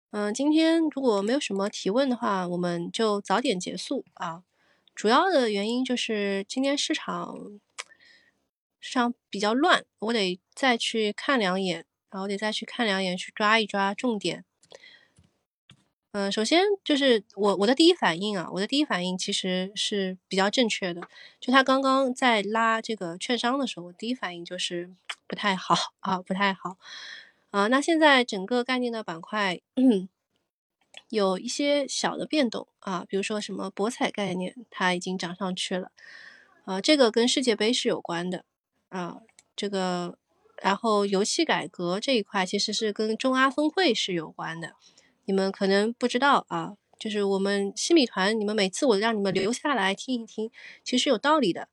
[0.10, 4.44] 嗯，今天如果没有什么提问的话，我们就早点结束啊。
[5.00, 7.62] 主要的原因就是今天市场。
[8.82, 14.44] 市场比较乱，我得再去看两眼，然后我得再去看两眼，去抓一抓重点。
[16.12, 21.08] 嗯，首先就是我我的第一反应啊，我的第一反应其实是比较正确的。
[21.40, 24.90] 就他刚刚在拉这个券商的时候，我第一反应就是
[25.28, 26.78] 不太好 啊，不太好。
[27.52, 29.62] 啊，那现在整个概念的板块
[31.10, 35.92] 有一些小的变动啊，比如说什么博彩概念，它已经涨上去了。
[36.66, 38.46] 啊，这个跟世界杯是有关的。
[38.90, 39.18] 啊，
[39.56, 40.18] 这个，
[40.62, 44.74] 然后游戏改革这一块其实是跟中阿峰会是有关的，
[45.26, 50.50] 你们可能不知道啊，就是我们新米团，你们每次我让你们留下来听一听，
[50.84, 51.70] 其实有道理的。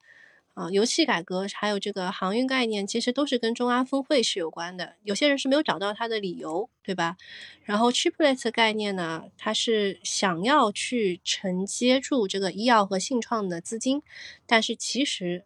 [0.57, 4.95] 啊，游戏改革还有这个航运概念，其实都是跟中阿峰会是有关的。
[5.03, 7.15] 有些人是没有找到它的理由，对吧？
[7.63, 14.01] 然后 Triplet 概念呢，它是想要去承接住这个医药和信创的资金，
[14.47, 15.45] 但是其实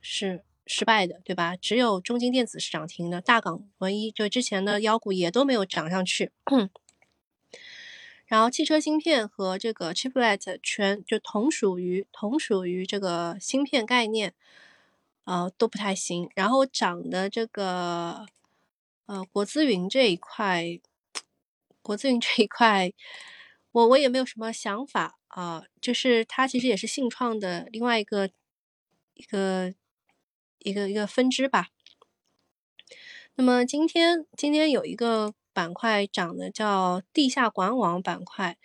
[0.00, 0.42] 是。
[0.70, 1.56] 失败的，对吧？
[1.56, 6.30] 只有中金电子是涨停的，大港文一就之前的妖股也都没有涨上去。
[8.28, 14.34] 然后汽车芯片和这个 chiplet 全就同属于同属于这个芯片概念，
[15.24, 16.30] 呃都不太行。
[16.36, 18.26] 然后涨的这个
[19.06, 20.78] 呃国资云这一块，
[21.82, 22.92] 国资云这一块，
[23.72, 28.30] 我我也没有什么想法啊，就是它其实也是信创的另外一个
[29.14, 29.74] 一个。
[30.60, 31.68] 一个一个分支吧。
[33.36, 38.56] 那么今天今天有一个板块涨的叫地下管网板块，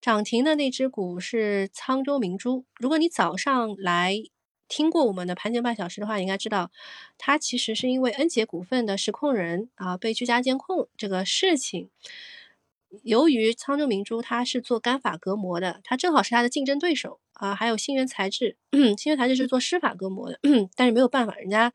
[0.00, 2.64] 涨停的那只股是沧州明珠。
[2.78, 4.16] 如果你早上来
[4.66, 6.70] 听过我们的盘前半小时的话，应该知道，
[7.18, 11.90] 它其实是因为恩捷股份的实控人啊被居家监控这个事情。
[13.02, 18.56] 由于沧州明珠它是做干法隔膜的，它正好是它的竞争对手啊，还有新源材质，
[18.96, 20.38] 新源材质是做湿法隔膜的，
[20.76, 21.72] 但是没有办法，人家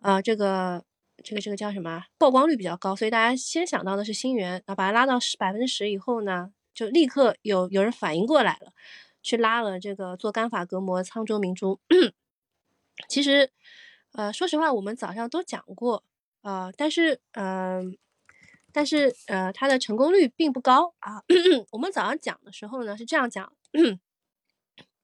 [0.00, 0.84] 啊这个
[1.26, 8.72] 这个这个叫什么曝光率比较高，所以大家先想到的是新源啊，把它拉到十百分之十以后呢，就立刻有有人反应过来了，
[9.24, 11.80] 去拉了这个做干法隔膜沧州明珠。
[13.08, 13.50] 其实，
[14.12, 16.04] 呃，说实话，我们早上都讲过
[16.42, 17.98] 啊，但是嗯。
[18.72, 21.22] 但是，呃，它的成功率并不高啊。
[21.72, 23.50] 我们早上讲的时候呢，是这样讲，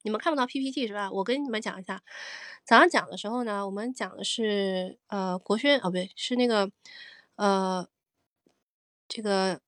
[0.02, 1.10] 你们看不到 PPT 是吧？
[1.10, 2.02] 我跟你们讲一下，
[2.64, 6.70] 早上讲的时候呢，我们讲的是，呃，国轩哦，不对，是那个，
[7.36, 7.88] 呃，
[9.08, 9.60] 这个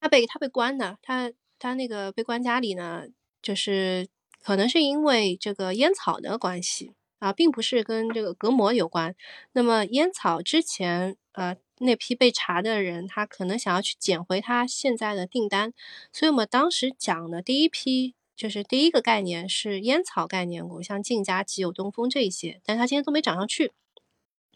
[0.00, 3.04] 他被他被关的，他他那个被关家里呢，
[3.42, 4.08] 就是
[4.42, 9.14] 可能是因为这个烟草的关系啊，并不是跟这个隔膜有关。
[9.52, 11.56] 那么烟草之前，呃。
[11.82, 15.72] 那批被查的人，他可能想要去捡回他现在的订单，
[16.12, 23.72] 所以我们当时讲的第一批就是第一个概念是烟草概念股，像晋佳、吉友、东风这一些，但它今天都没涨上去。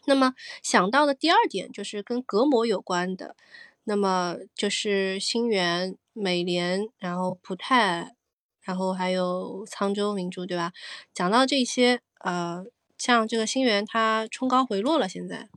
[0.07, 0.33] 那么
[0.63, 3.35] 想到的第二点就是跟隔膜有关的，
[3.83, 8.15] 那么就是新源、美联，然后普泰，
[8.63, 10.73] 然后还有沧州明珠，对吧？
[11.13, 12.65] 讲到这些，呃，
[12.97, 15.47] 像这个新源它冲高回落了，现在。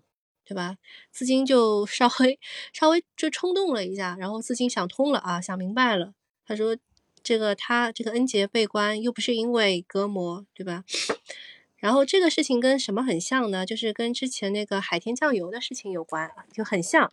[0.44, 0.76] 对吧？
[1.12, 2.38] 资金就稍微
[2.72, 6.14] 稍微就冲动了一下，然后资金想通了啊，想明白了。
[6.46, 6.74] 他说
[7.28, 10.82] ：“这个他这个恩杰被关又不是因为隔膜，对吧？
[11.76, 13.66] 然后这个事情跟什么很像呢？
[13.66, 17.12] 就是跟之前那个海天酱油的事情有关，就很像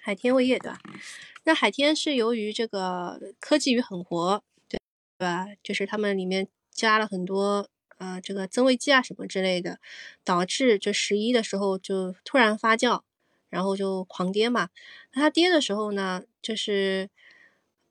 [0.00, 0.80] 海天味业，对吧？
[1.44, 4.80] 那海天是由于这个科技与狠活，对
[5.18, 5.46] 对吧？
[5.62, 7.68] 就是他们里面加了很多。”
[7.98, 9.78] 啊，这个增味剂啊什么之类的，
[10.24, 13.02] 导致这十一的时候就突然发酵，
[13.50, 14.70] 然后就狂跌嘛。
[15.12, 17.10] 那它跌的时候呢，就是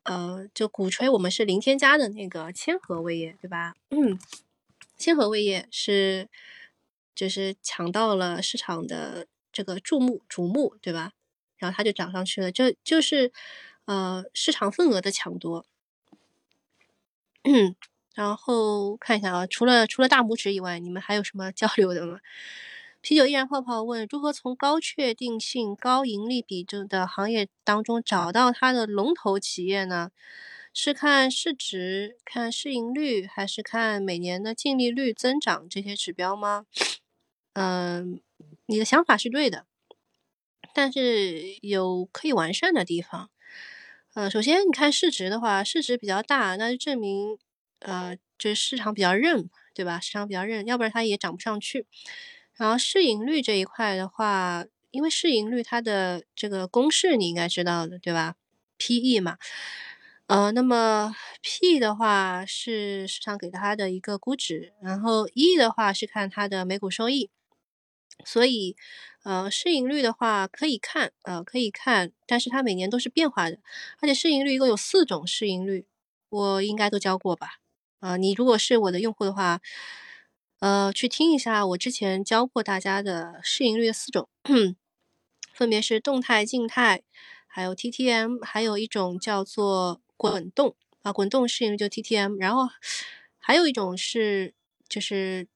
[0.03, 3.73] 呃，就鼓吹我们是零添加的那个千和味业，对吧？
[3.91, 4.17] 嗯，
[4.97, 6.27] 千和味业是
[7.13, 11.11] 就是抢到了市场的这个注目瞩目，对吧？
[11.57, 13.31] 然后它就涨上去了，这就是
[13.85, 15.65] 呃市场份额的抢夺。
[17.43, 17.75] 嗯。
[18.15, 22.19] 然后看一下啊，除了除了大拇指以外，你们还有什么交流的吗？
[23.01, 30.11] 啤酒依然泡泡问：如何从高确定性、高盈利比重的行业当中找到它的龙头企业呢？
[30.73, 36.65] 是看市值、看市盈率，还是看每年的净利率增长这些指标吗？
[37.53, 38.21] 嗯，
[38.67, 39.65] 你的想法是对的，
[40.73, 43.29] 但是有可以完善的地方。
[44.15, 47.37] 呃，首先你看市值的话，市值比较大，那就证明。
[47.79, 49.99] 呃，就是市场比较认，对吧？
[50.01, 51.85] 市场比较认，要不然它也涨不上去。
[52.59, 58.35] 然后市盈率这一块的话，因为市盈率它的这个公式你应该知道的，对吧
[58.77, 59.37] ？P/E 嘛，
[60.27, 67.29] 呃，那么 P 的话是市场给它的一个估值，然后 E 的话是看它的每股收益。
[68.25, 68.75] 所以，
[69.23, 73.57] 呃，市盈率的话可以看，呃，可以看，但是它每年都是变化的，
[74.01, 75.85] 而且市盈率一共有四种市盈率，
[76.29, 77.59] 我应该都教过吧？
[78.01, 79.61] 啊，你如果是我的用户的话，
[80.59, 84.27] 呃，去听一下我之前教过大家的市盈率的四种，
[85.53, 87.03] 分别是动态、静态，
[87.47, 92.67] 还有 TTM，还有一种叫做滚动啊，滚动市盈率就 TTM，然后
[93.37, 94.53] 还有一种是
[94.87, 95.47] 就是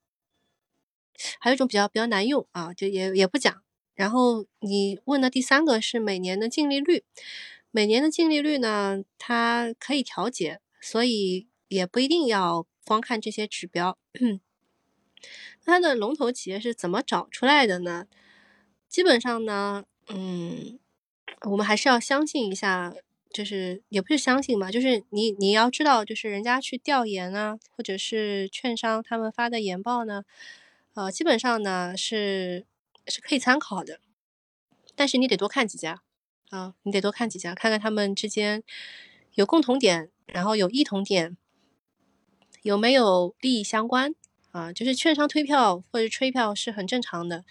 [1.39, 3.61] 还有一种比较比较难用啊，就也也不讲。
[3.95, 7.03] 然后你问的第三个是每年的净利率，
[7.71, 11.47] 每年的净利率呢，它可以调节，所以。
[11.69, 13.97] 也不一定要光看这些指标。
[15.65, 18.05] 它的龙头企业是怎么找出来的呢？
[18.89, 20.79] 基本上呢，嗯，
[21.49, 22.93] 我们还是要相信一下，
[23.31, 30.23] 就是也不是相信嘛，就是你你要知道，就是人家去调研啊，或者是券商他们发的研报呢，
[30.93, 32.65] 呃，基本上呢是
[33.07, 33.99] 是可以参考的，
[34.95, 36.01] 但是你得多看几家
[36.49, 38.61] 啊，你得多看几家，看看他们之间
[39.33, 41.37] 有共同点，然后有异同点。
[42.61, 44.15] 有没有利益相关
[44.53, 44.71] 啊？
[44.71, 47.43] 就是券商推票或者吹票是很正常的，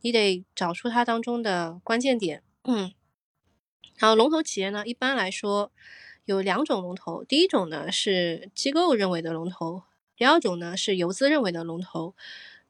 [0.00, 2.42] 你得找出它当中的关键点。
[2.62, 2.94] 嗯，
[3.98, 5.70] 然后龙头企业呢，一般来说
[6.24, 9.82] 有两种龙头，第一种呢是机构认为的龙头，
[10.16, 12.14] 第二种呢是游资认为的龙头，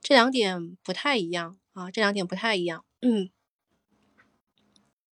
[0.01, 2.85] 这两点不太一样啊，这两点不太一样。
[3.03, 3.31] 嗯，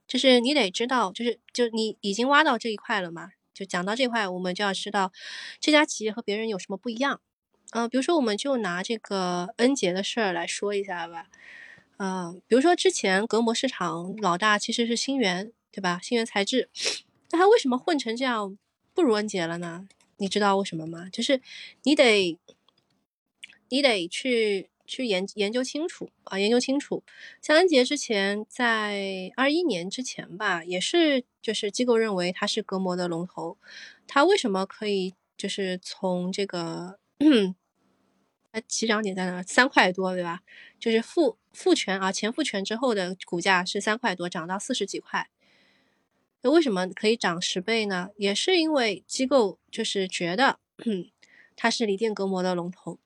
[0.08, 5.12] 就是你得知道，就是就你已经挖到这一块了嘛，就讲到这块，我们就要知道
[5.60, 7.22] 这家企业和别人有什么不一样。
[7.72, 11.28] 嗯，比如说我们就拿这个恩杰的事儿来说一下吧。
[11.98, 16.00] 嗯，比如说之前隔膜市场老大其实是星源，对吧？
[16.04, 16.70] 星源材质，
[17.32, 18.58] 那它为什么混成这样
[18.94, 19.88] 不如恩杰了呢？
[20.18, 21.08] 你知道为什么吗？
[21.12, 21.42] 就是
[21.84, 22.38] 你得
[23.70, 27.04] 你得去去研研究清楚啊，研究清楚。
[27.42, 33.58] 像恩杰之前在二一年之前吧，也是就是机构认为它是隔膜的龙头，
[34.08, 36.98] 它为什么可以就是从这个。
[38.52, 39.42] 它起涨点在哪？
[39.44, 40.42] 三块多，对吧？
[40.80, 45.30] 就是复复权啊，前复权之后的股价是三块多，涨到四十几块。
[46.42, 48.10] 那为什么可以涨十倍呢？
[48.18, 50.60] 也是因为机构就是觉得
[51.56, 53.00] 它是锂电隔膜的龙头，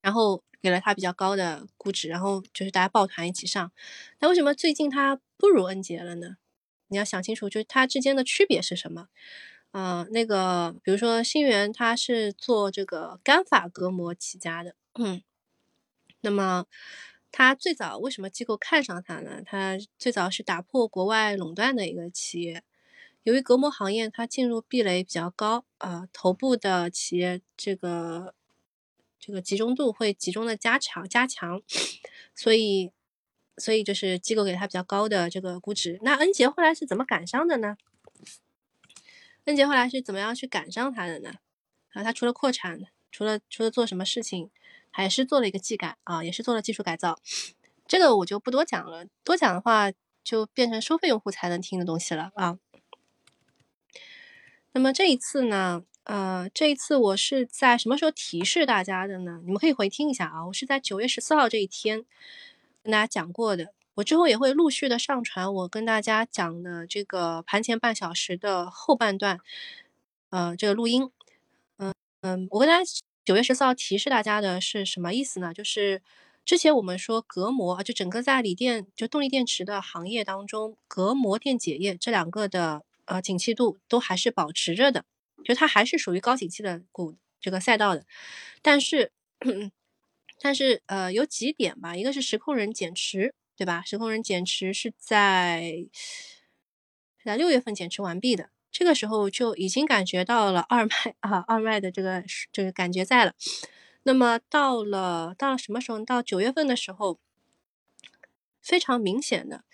[0.00, 3.70] 然后给了它比较高的估值，然后就是大家抱团一起上。
[4.18, 6.36] 那为什么最近它不如恩捷了呢？
[6.88, 9.08] 你要想清楚，就是它之间的区别是什么？
[9.74, 15.20] 呃，那个，比如说新源，它是做这个干法隔膜起家的，嗯，
[16.20, 16.66] 那么
[17.32, 19.42] 它最早为什么机构看上它呢？
[19.44, 22.62] 它最早是打破国外垄断的一个企业，
[23.24, 28.32] 由于隔膜行业它进入壁垒比较高，啊，头部的企业这个
[29.18, 31.60] 这个集中度会集中的加强加强，
[32.32, 32.92] 所以
[33.56, 35.98] 所以就是机构给它比较高的这个估值。
[36.02, 37.76] 那恩杰后来是怎么赶上的呢？
[39.44, 41.34] 恩杰后来是怎么样去赶上它的呢？
[41.92, 42.80] 啊，它除了扩产，
[43.10, 44.50] 除了除了做什么事情，
[44.90, 47.18] 还是做了一个技改啊，也是做了技术改造。
[47.86, 49.92] 这个我就不多讲了，多讲的话
[50.22, 52.58] 就变成收费用户才能听的东西了啊。
[54.72, 59.40] 那么这一次呢，呃，这一次我是在什么时候提示大家的呢？
[59.44, 62.04] 你们可以回听一下啊，我是在九月十四号这一天
[62.82, 63.74] 跟大家讲过的。
[63.94, 69.38] 我之后也会陆续的上传我跟大家讲的这个盘前半小时的后半段，
[70.30, 71.10] 呃，这个录音，
[71.78, 72.90] 嗯嗯，我跟大家
[73.24, 75.54] 九月十四号提示大家的是什么意思呢？
[75.54, 76.02] 就是
[76.44, 85.04] 之前我们说隔膜啊，就整个在锂电就动力电池的行业当中，隔膜电解液这两个的呃景气度都还是保持着的，
[85.44, 88.04] 就它还是属于高景气的股这个赛道的，
[88.60, 89.12] 但是
[90.40, 93.32] 但是呃有几点吧，一个是实控人减持。
[93.56, 93.82] 对吧？
[93.86, 95.86] 时空人减持是在
[97.18, 103.34] 是在六月份减持完毕的，这个时候就已经感觉到了二卖 啊，二卖的这个这个感觉在了。
[104.02, 106.04] 那么到了到了什么时候？
[106.04, 107.18] 到九月份的时候，
[108.60, 109.64] 非常明显的，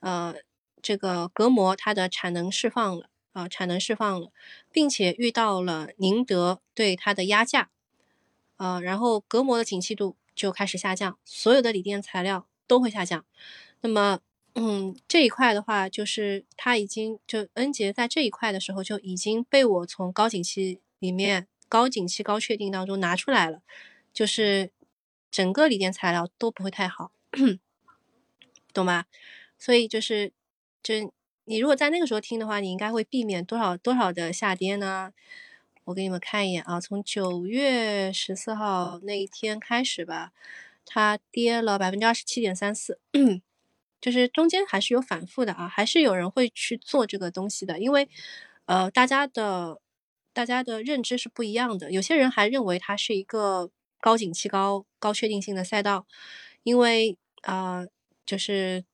[0.00, 0.34] 呃，
[0.80, 4.30] 这个隔膜它的产能释放了啊，产能释放了，
[4.72, 7.68] 并且遇到了宁德对它的压价，
[8.56, 12.46] 呃，然后隔膜的景气度就开始下降，所有的锂电材料。
[12.66, 13.24] 都会下降，
[13.80, 14.20] 那么，
[14.54, 23.62] 嗯，这一块的话，就是它已经就恩杰在这一块的时候就已经被我从高景气里面高景气高确定当中拿出来了，
[24.12, 24.70] 就是
[25.30, 27.12] 整个锂电材料都不会太好，
[28.72, 29.06] 懂吧？
[29.58, 30.32] 所以就是，
[30.82, 30.94] 就
[31.44, 35.12] 你如果在那个时候听的话，你应该会避免多少多少的下跌呢？
[35.84, 40.32] 我给你们看一眼啊，从九月十四号那一天开始吧。
[40.86, 43.00] 它跌了百分之二十七点三四，
[44.00, 48.08] 就是中间还是有反复的啊，还是有人会去做这个东西的，因为
[48.66, 49.80] 呃，大家的
[50.32, 53.70] 大家的认知是不一样的，有些人还认为它是一个
[54.00, 56.06] 高景气、高高确定性的赛道，
[56.62, 57.84] 因为啊，
[58.24, 58.84] 就是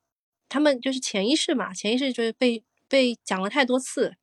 [0.48, 4.14] 他们就是潜意识嘛，潜意识就是被被讲了太多次，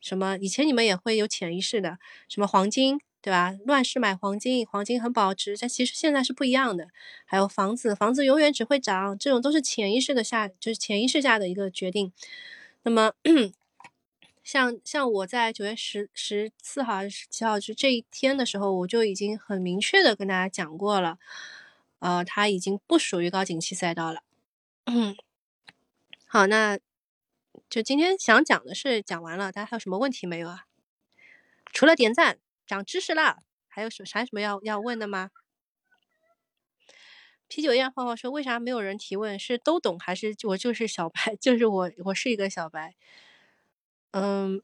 [0.00, 1.98] 什么以前你们也会有潜意识的，
[2.28, 3.00] 什么黄金。
[3.24, 3.54] 对吧？
[3.64, 6.88] 乱世买黄金，黄金很保值，但其实现在是不一样的。
[7.24, 12.12] 还有房子，房子永远只会涨，这种都是潜意识的下，就是潜意识下的一个决定。
[12.82, 13.14] 那么，
[14.44, 21.16] 像像我在九月十十四号还是十七号，就这一天的时候，我就已经很明确的跟大家讲过了，
[22.00, 24.20] 呃，它已经不属于高景气赛道了。
[26.28, 26.78] 好，那
[27.70, 30.66] 就今天想讲的是讲完了，大家还有什么问题没有啊？
[31.72, 32.36] 除了点赞。
[32.66, 33.38] 长知识啦！
[33.68, 35.30] 还有什啥什么要要问的吗？
[37.50, 39.38] 啤酒样泡泡说：“为啥没有人提问？
[39.38, 41.36] 是都懂还是我就是小白？
[41.40, 42.94] 就是我，我是一个小白。”
[44.12, 44.62] 嗯，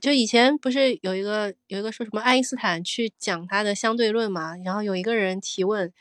[0.00, 4.56] 就以前不是有一个有一个说什么爱因斯坦去讲他的相对论嘛？
[4.64, 5.92] 然后有一个人提问，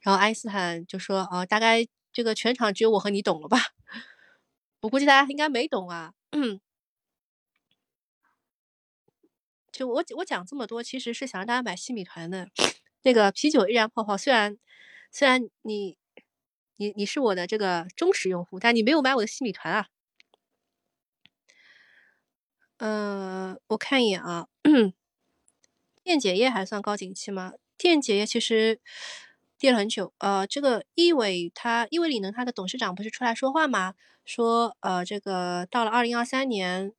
[0.00, 3.58] 然后爱因斯坦就说：“哦，大概这个全场只有我和你懂了吧？”
[4.82, 6.12] 我估计大家应该没懂啊。
[9.80, 12.50] 就我我讲这么多，其实是想让大家买西米团的。
[13.00, 14.58] 那个啤酒依然泡泡，虽然
[15.10, 15.96] 虽然你
[16.76, 19.86] 你你是我的这个忠实用户，但你没有买我的西米团啊。
[22.76, 24.48] 呃，我看一眼啊，
[26.02, 27.54] 电解液还算高景气吗？
[27.78, 28.78] 电解液其实
[29.58, 30.12] 跌了很久。
[30.18, 33.94] 呃，这个易伟他易伟理能他的董事长不是出来说话吗？
[34.26, 36.92] 说呃，这个到了二零二三年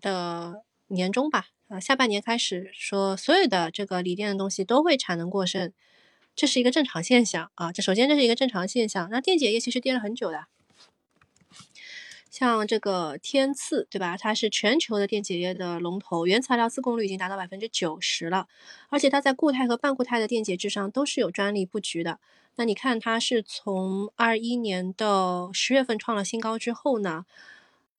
[0.00, 5.70] 的年中吧，呃，下半年开始说所有的这个锂电的东西都会产能过剩，
[6.34, 7.70] 这是一个正常现象啊。
[7.70, 9.08] 这首先这是一个正常现象。
[9.10, 10.46] 那电解液其实跌了很久的。
[12.30, 14.16] 像这个天赐，对吧？
[14.16, 18.46] 它是全球的电解液的龙头，原材料自供率已经达到百分之九十了，
[18.88, 22.18] 而且它在固态和半固态的电解质上都是有专利布局的。
[22.56, 27.24] 那你看，它是从二一年的十月份创了新高之后呢，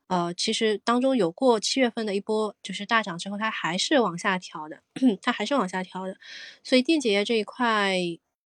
[0.09, 4.81] 呃，其实当中有过七月份的一波就是大涨之后，它还是往下调的，
[5.21, 6.17] 它还是往下调的。
[6.63, 7.95] 所以电解液这一块，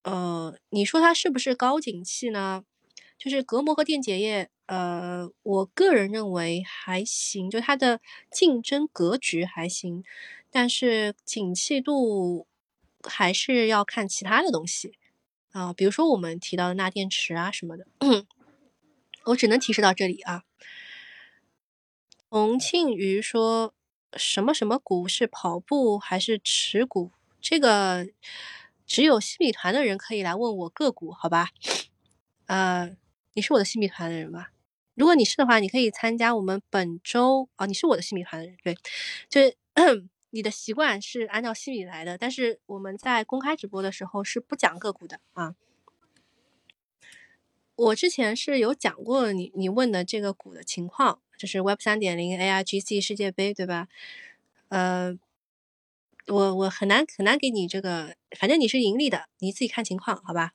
[0.03, 2.63] 呃，你说它是不是高景气呢？
[3.19, 4.51] 就是隔膜和电解液。
[4.67, 8.01] 呃，我个人认为还行，就它的
[8.31, 10.05] 竞争格局还行，
[10.51, 12.47] 但是景气度
[13.03, 14.93] 还是要看其他的东西
[15.53, 17.87] 啊，比如说我们提到的钠电池啊什么的。
[19.27, 20.43] 我只能提示到这里啊。
[22.37, 23.73] 洪庆余说
[24.15, 27.11] 什么什么股是跑步还是持股？
[27.41, 28.07] 这个
[28.87, 31.49] 只有新米团的人可以来问我个股，好吧？
[32.45, 32.95] 呃，
[33.33, 34.51] 你是我的新米团的人吧？
[34.95, 37.67] 如果你是的话，你可以参加我们本周哦。
[37.67, 38.77] 你是我的新米团的人，对，
[39.31, 39.57] 就是
[40.29, 42.19] 你的习惯是按照新米来的。
[42.19, 45.55] 但是我们在公开直播的时候是不讲个股的啊。
[47.77, 53.89] 我之前是有讲过你你问的这个股的情况，就是 Web 三点零 AIGC 世界杯，对吧？
[54.69, 55.17] 呃，
[56.27, 60.53] 我我很难很难给你这个，反正你是盈利的，你自己看情况，好吧？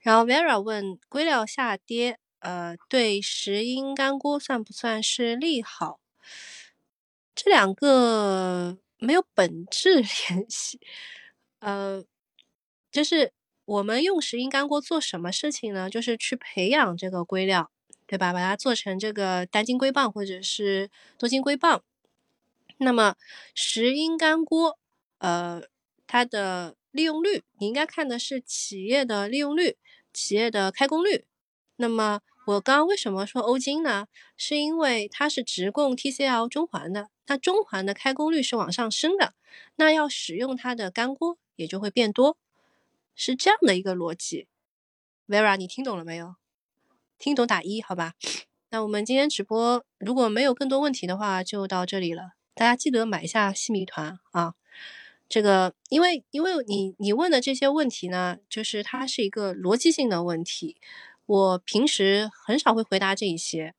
[0.00, 2.18] 然后 Vera 问硅料下跌。
[2.40, 5.98] 呃，对石英干锅算不算是利好？
[7.34, 10.78] 这两个没有本质联系。
[11.58, 12.04] 呃，
[12.92, 13.32] 就是
[13.64, 15.90] 我们用石英干锅做什么事情呢？
[15.90, 17.72] 就是去培养这个硅料，
[18.08, 18.32] 对吧？
[18.32, 21.84] 把它做成这个单晶硅棒或者是多晶硅棒。
[22.78, 23.16] 那么
[23.54, 24.78] 石英干锅，
[25.18, 25.62] 呃，
[26.06, 29.76] 它的利用率，你应该看的是企业的利用率，
[30.12, 31.26] 企业的开工率。
[31.76, 34.06] 那么我刚刚为什么说欧金呢？
[34.36, 39.34] 是因为它是直供 TCL 中环的，那中环的开工率是往上升的，
[39.76, 42.38] 那要使用它的干锅也就会变多，
[43.14, 44.46] 是这样的一个逻辑。
[45.26, 46.36] Vera，你听懂了没有？
[47.18, 48.12] 听懂打一，好吧。
[48.70, 52.32] 那我们今天直播如果没有更多问题的话，就到这里了。
[52.54, 54.54] 大家记得买一下细米团啊。
[55.28, 60.76] 这个，因为因为你你问的这些问题呢，就是它是一个逻辑性的问题。
[61.26, 63.74] 我平时很少会回答这一些，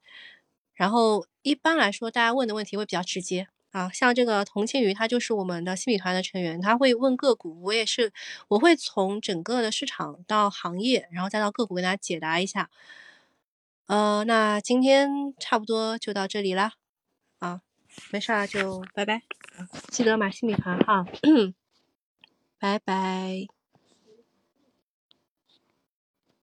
[0.74, 3.90] 然后一般来说，大家问的问题会比较直接啊。
[3.90, 8.12] 像这个童庆宇，他就是我们的新米团的成员，他会问个股，我也是，
[8.50, 12.70] 我会从整个的市场到行业，然后再到个股，给大家解答一下。
[13.90, 15.10] 呃，那今天
[15.40, 16.74] 差不多就到这里啦，
[17.40, 17.62] 啊，
[18.12, 19.24] 没事儿就拜拜，
[19.88, 21.08] 记得买新米团哈，
[22.60, 23.59] 拜拜。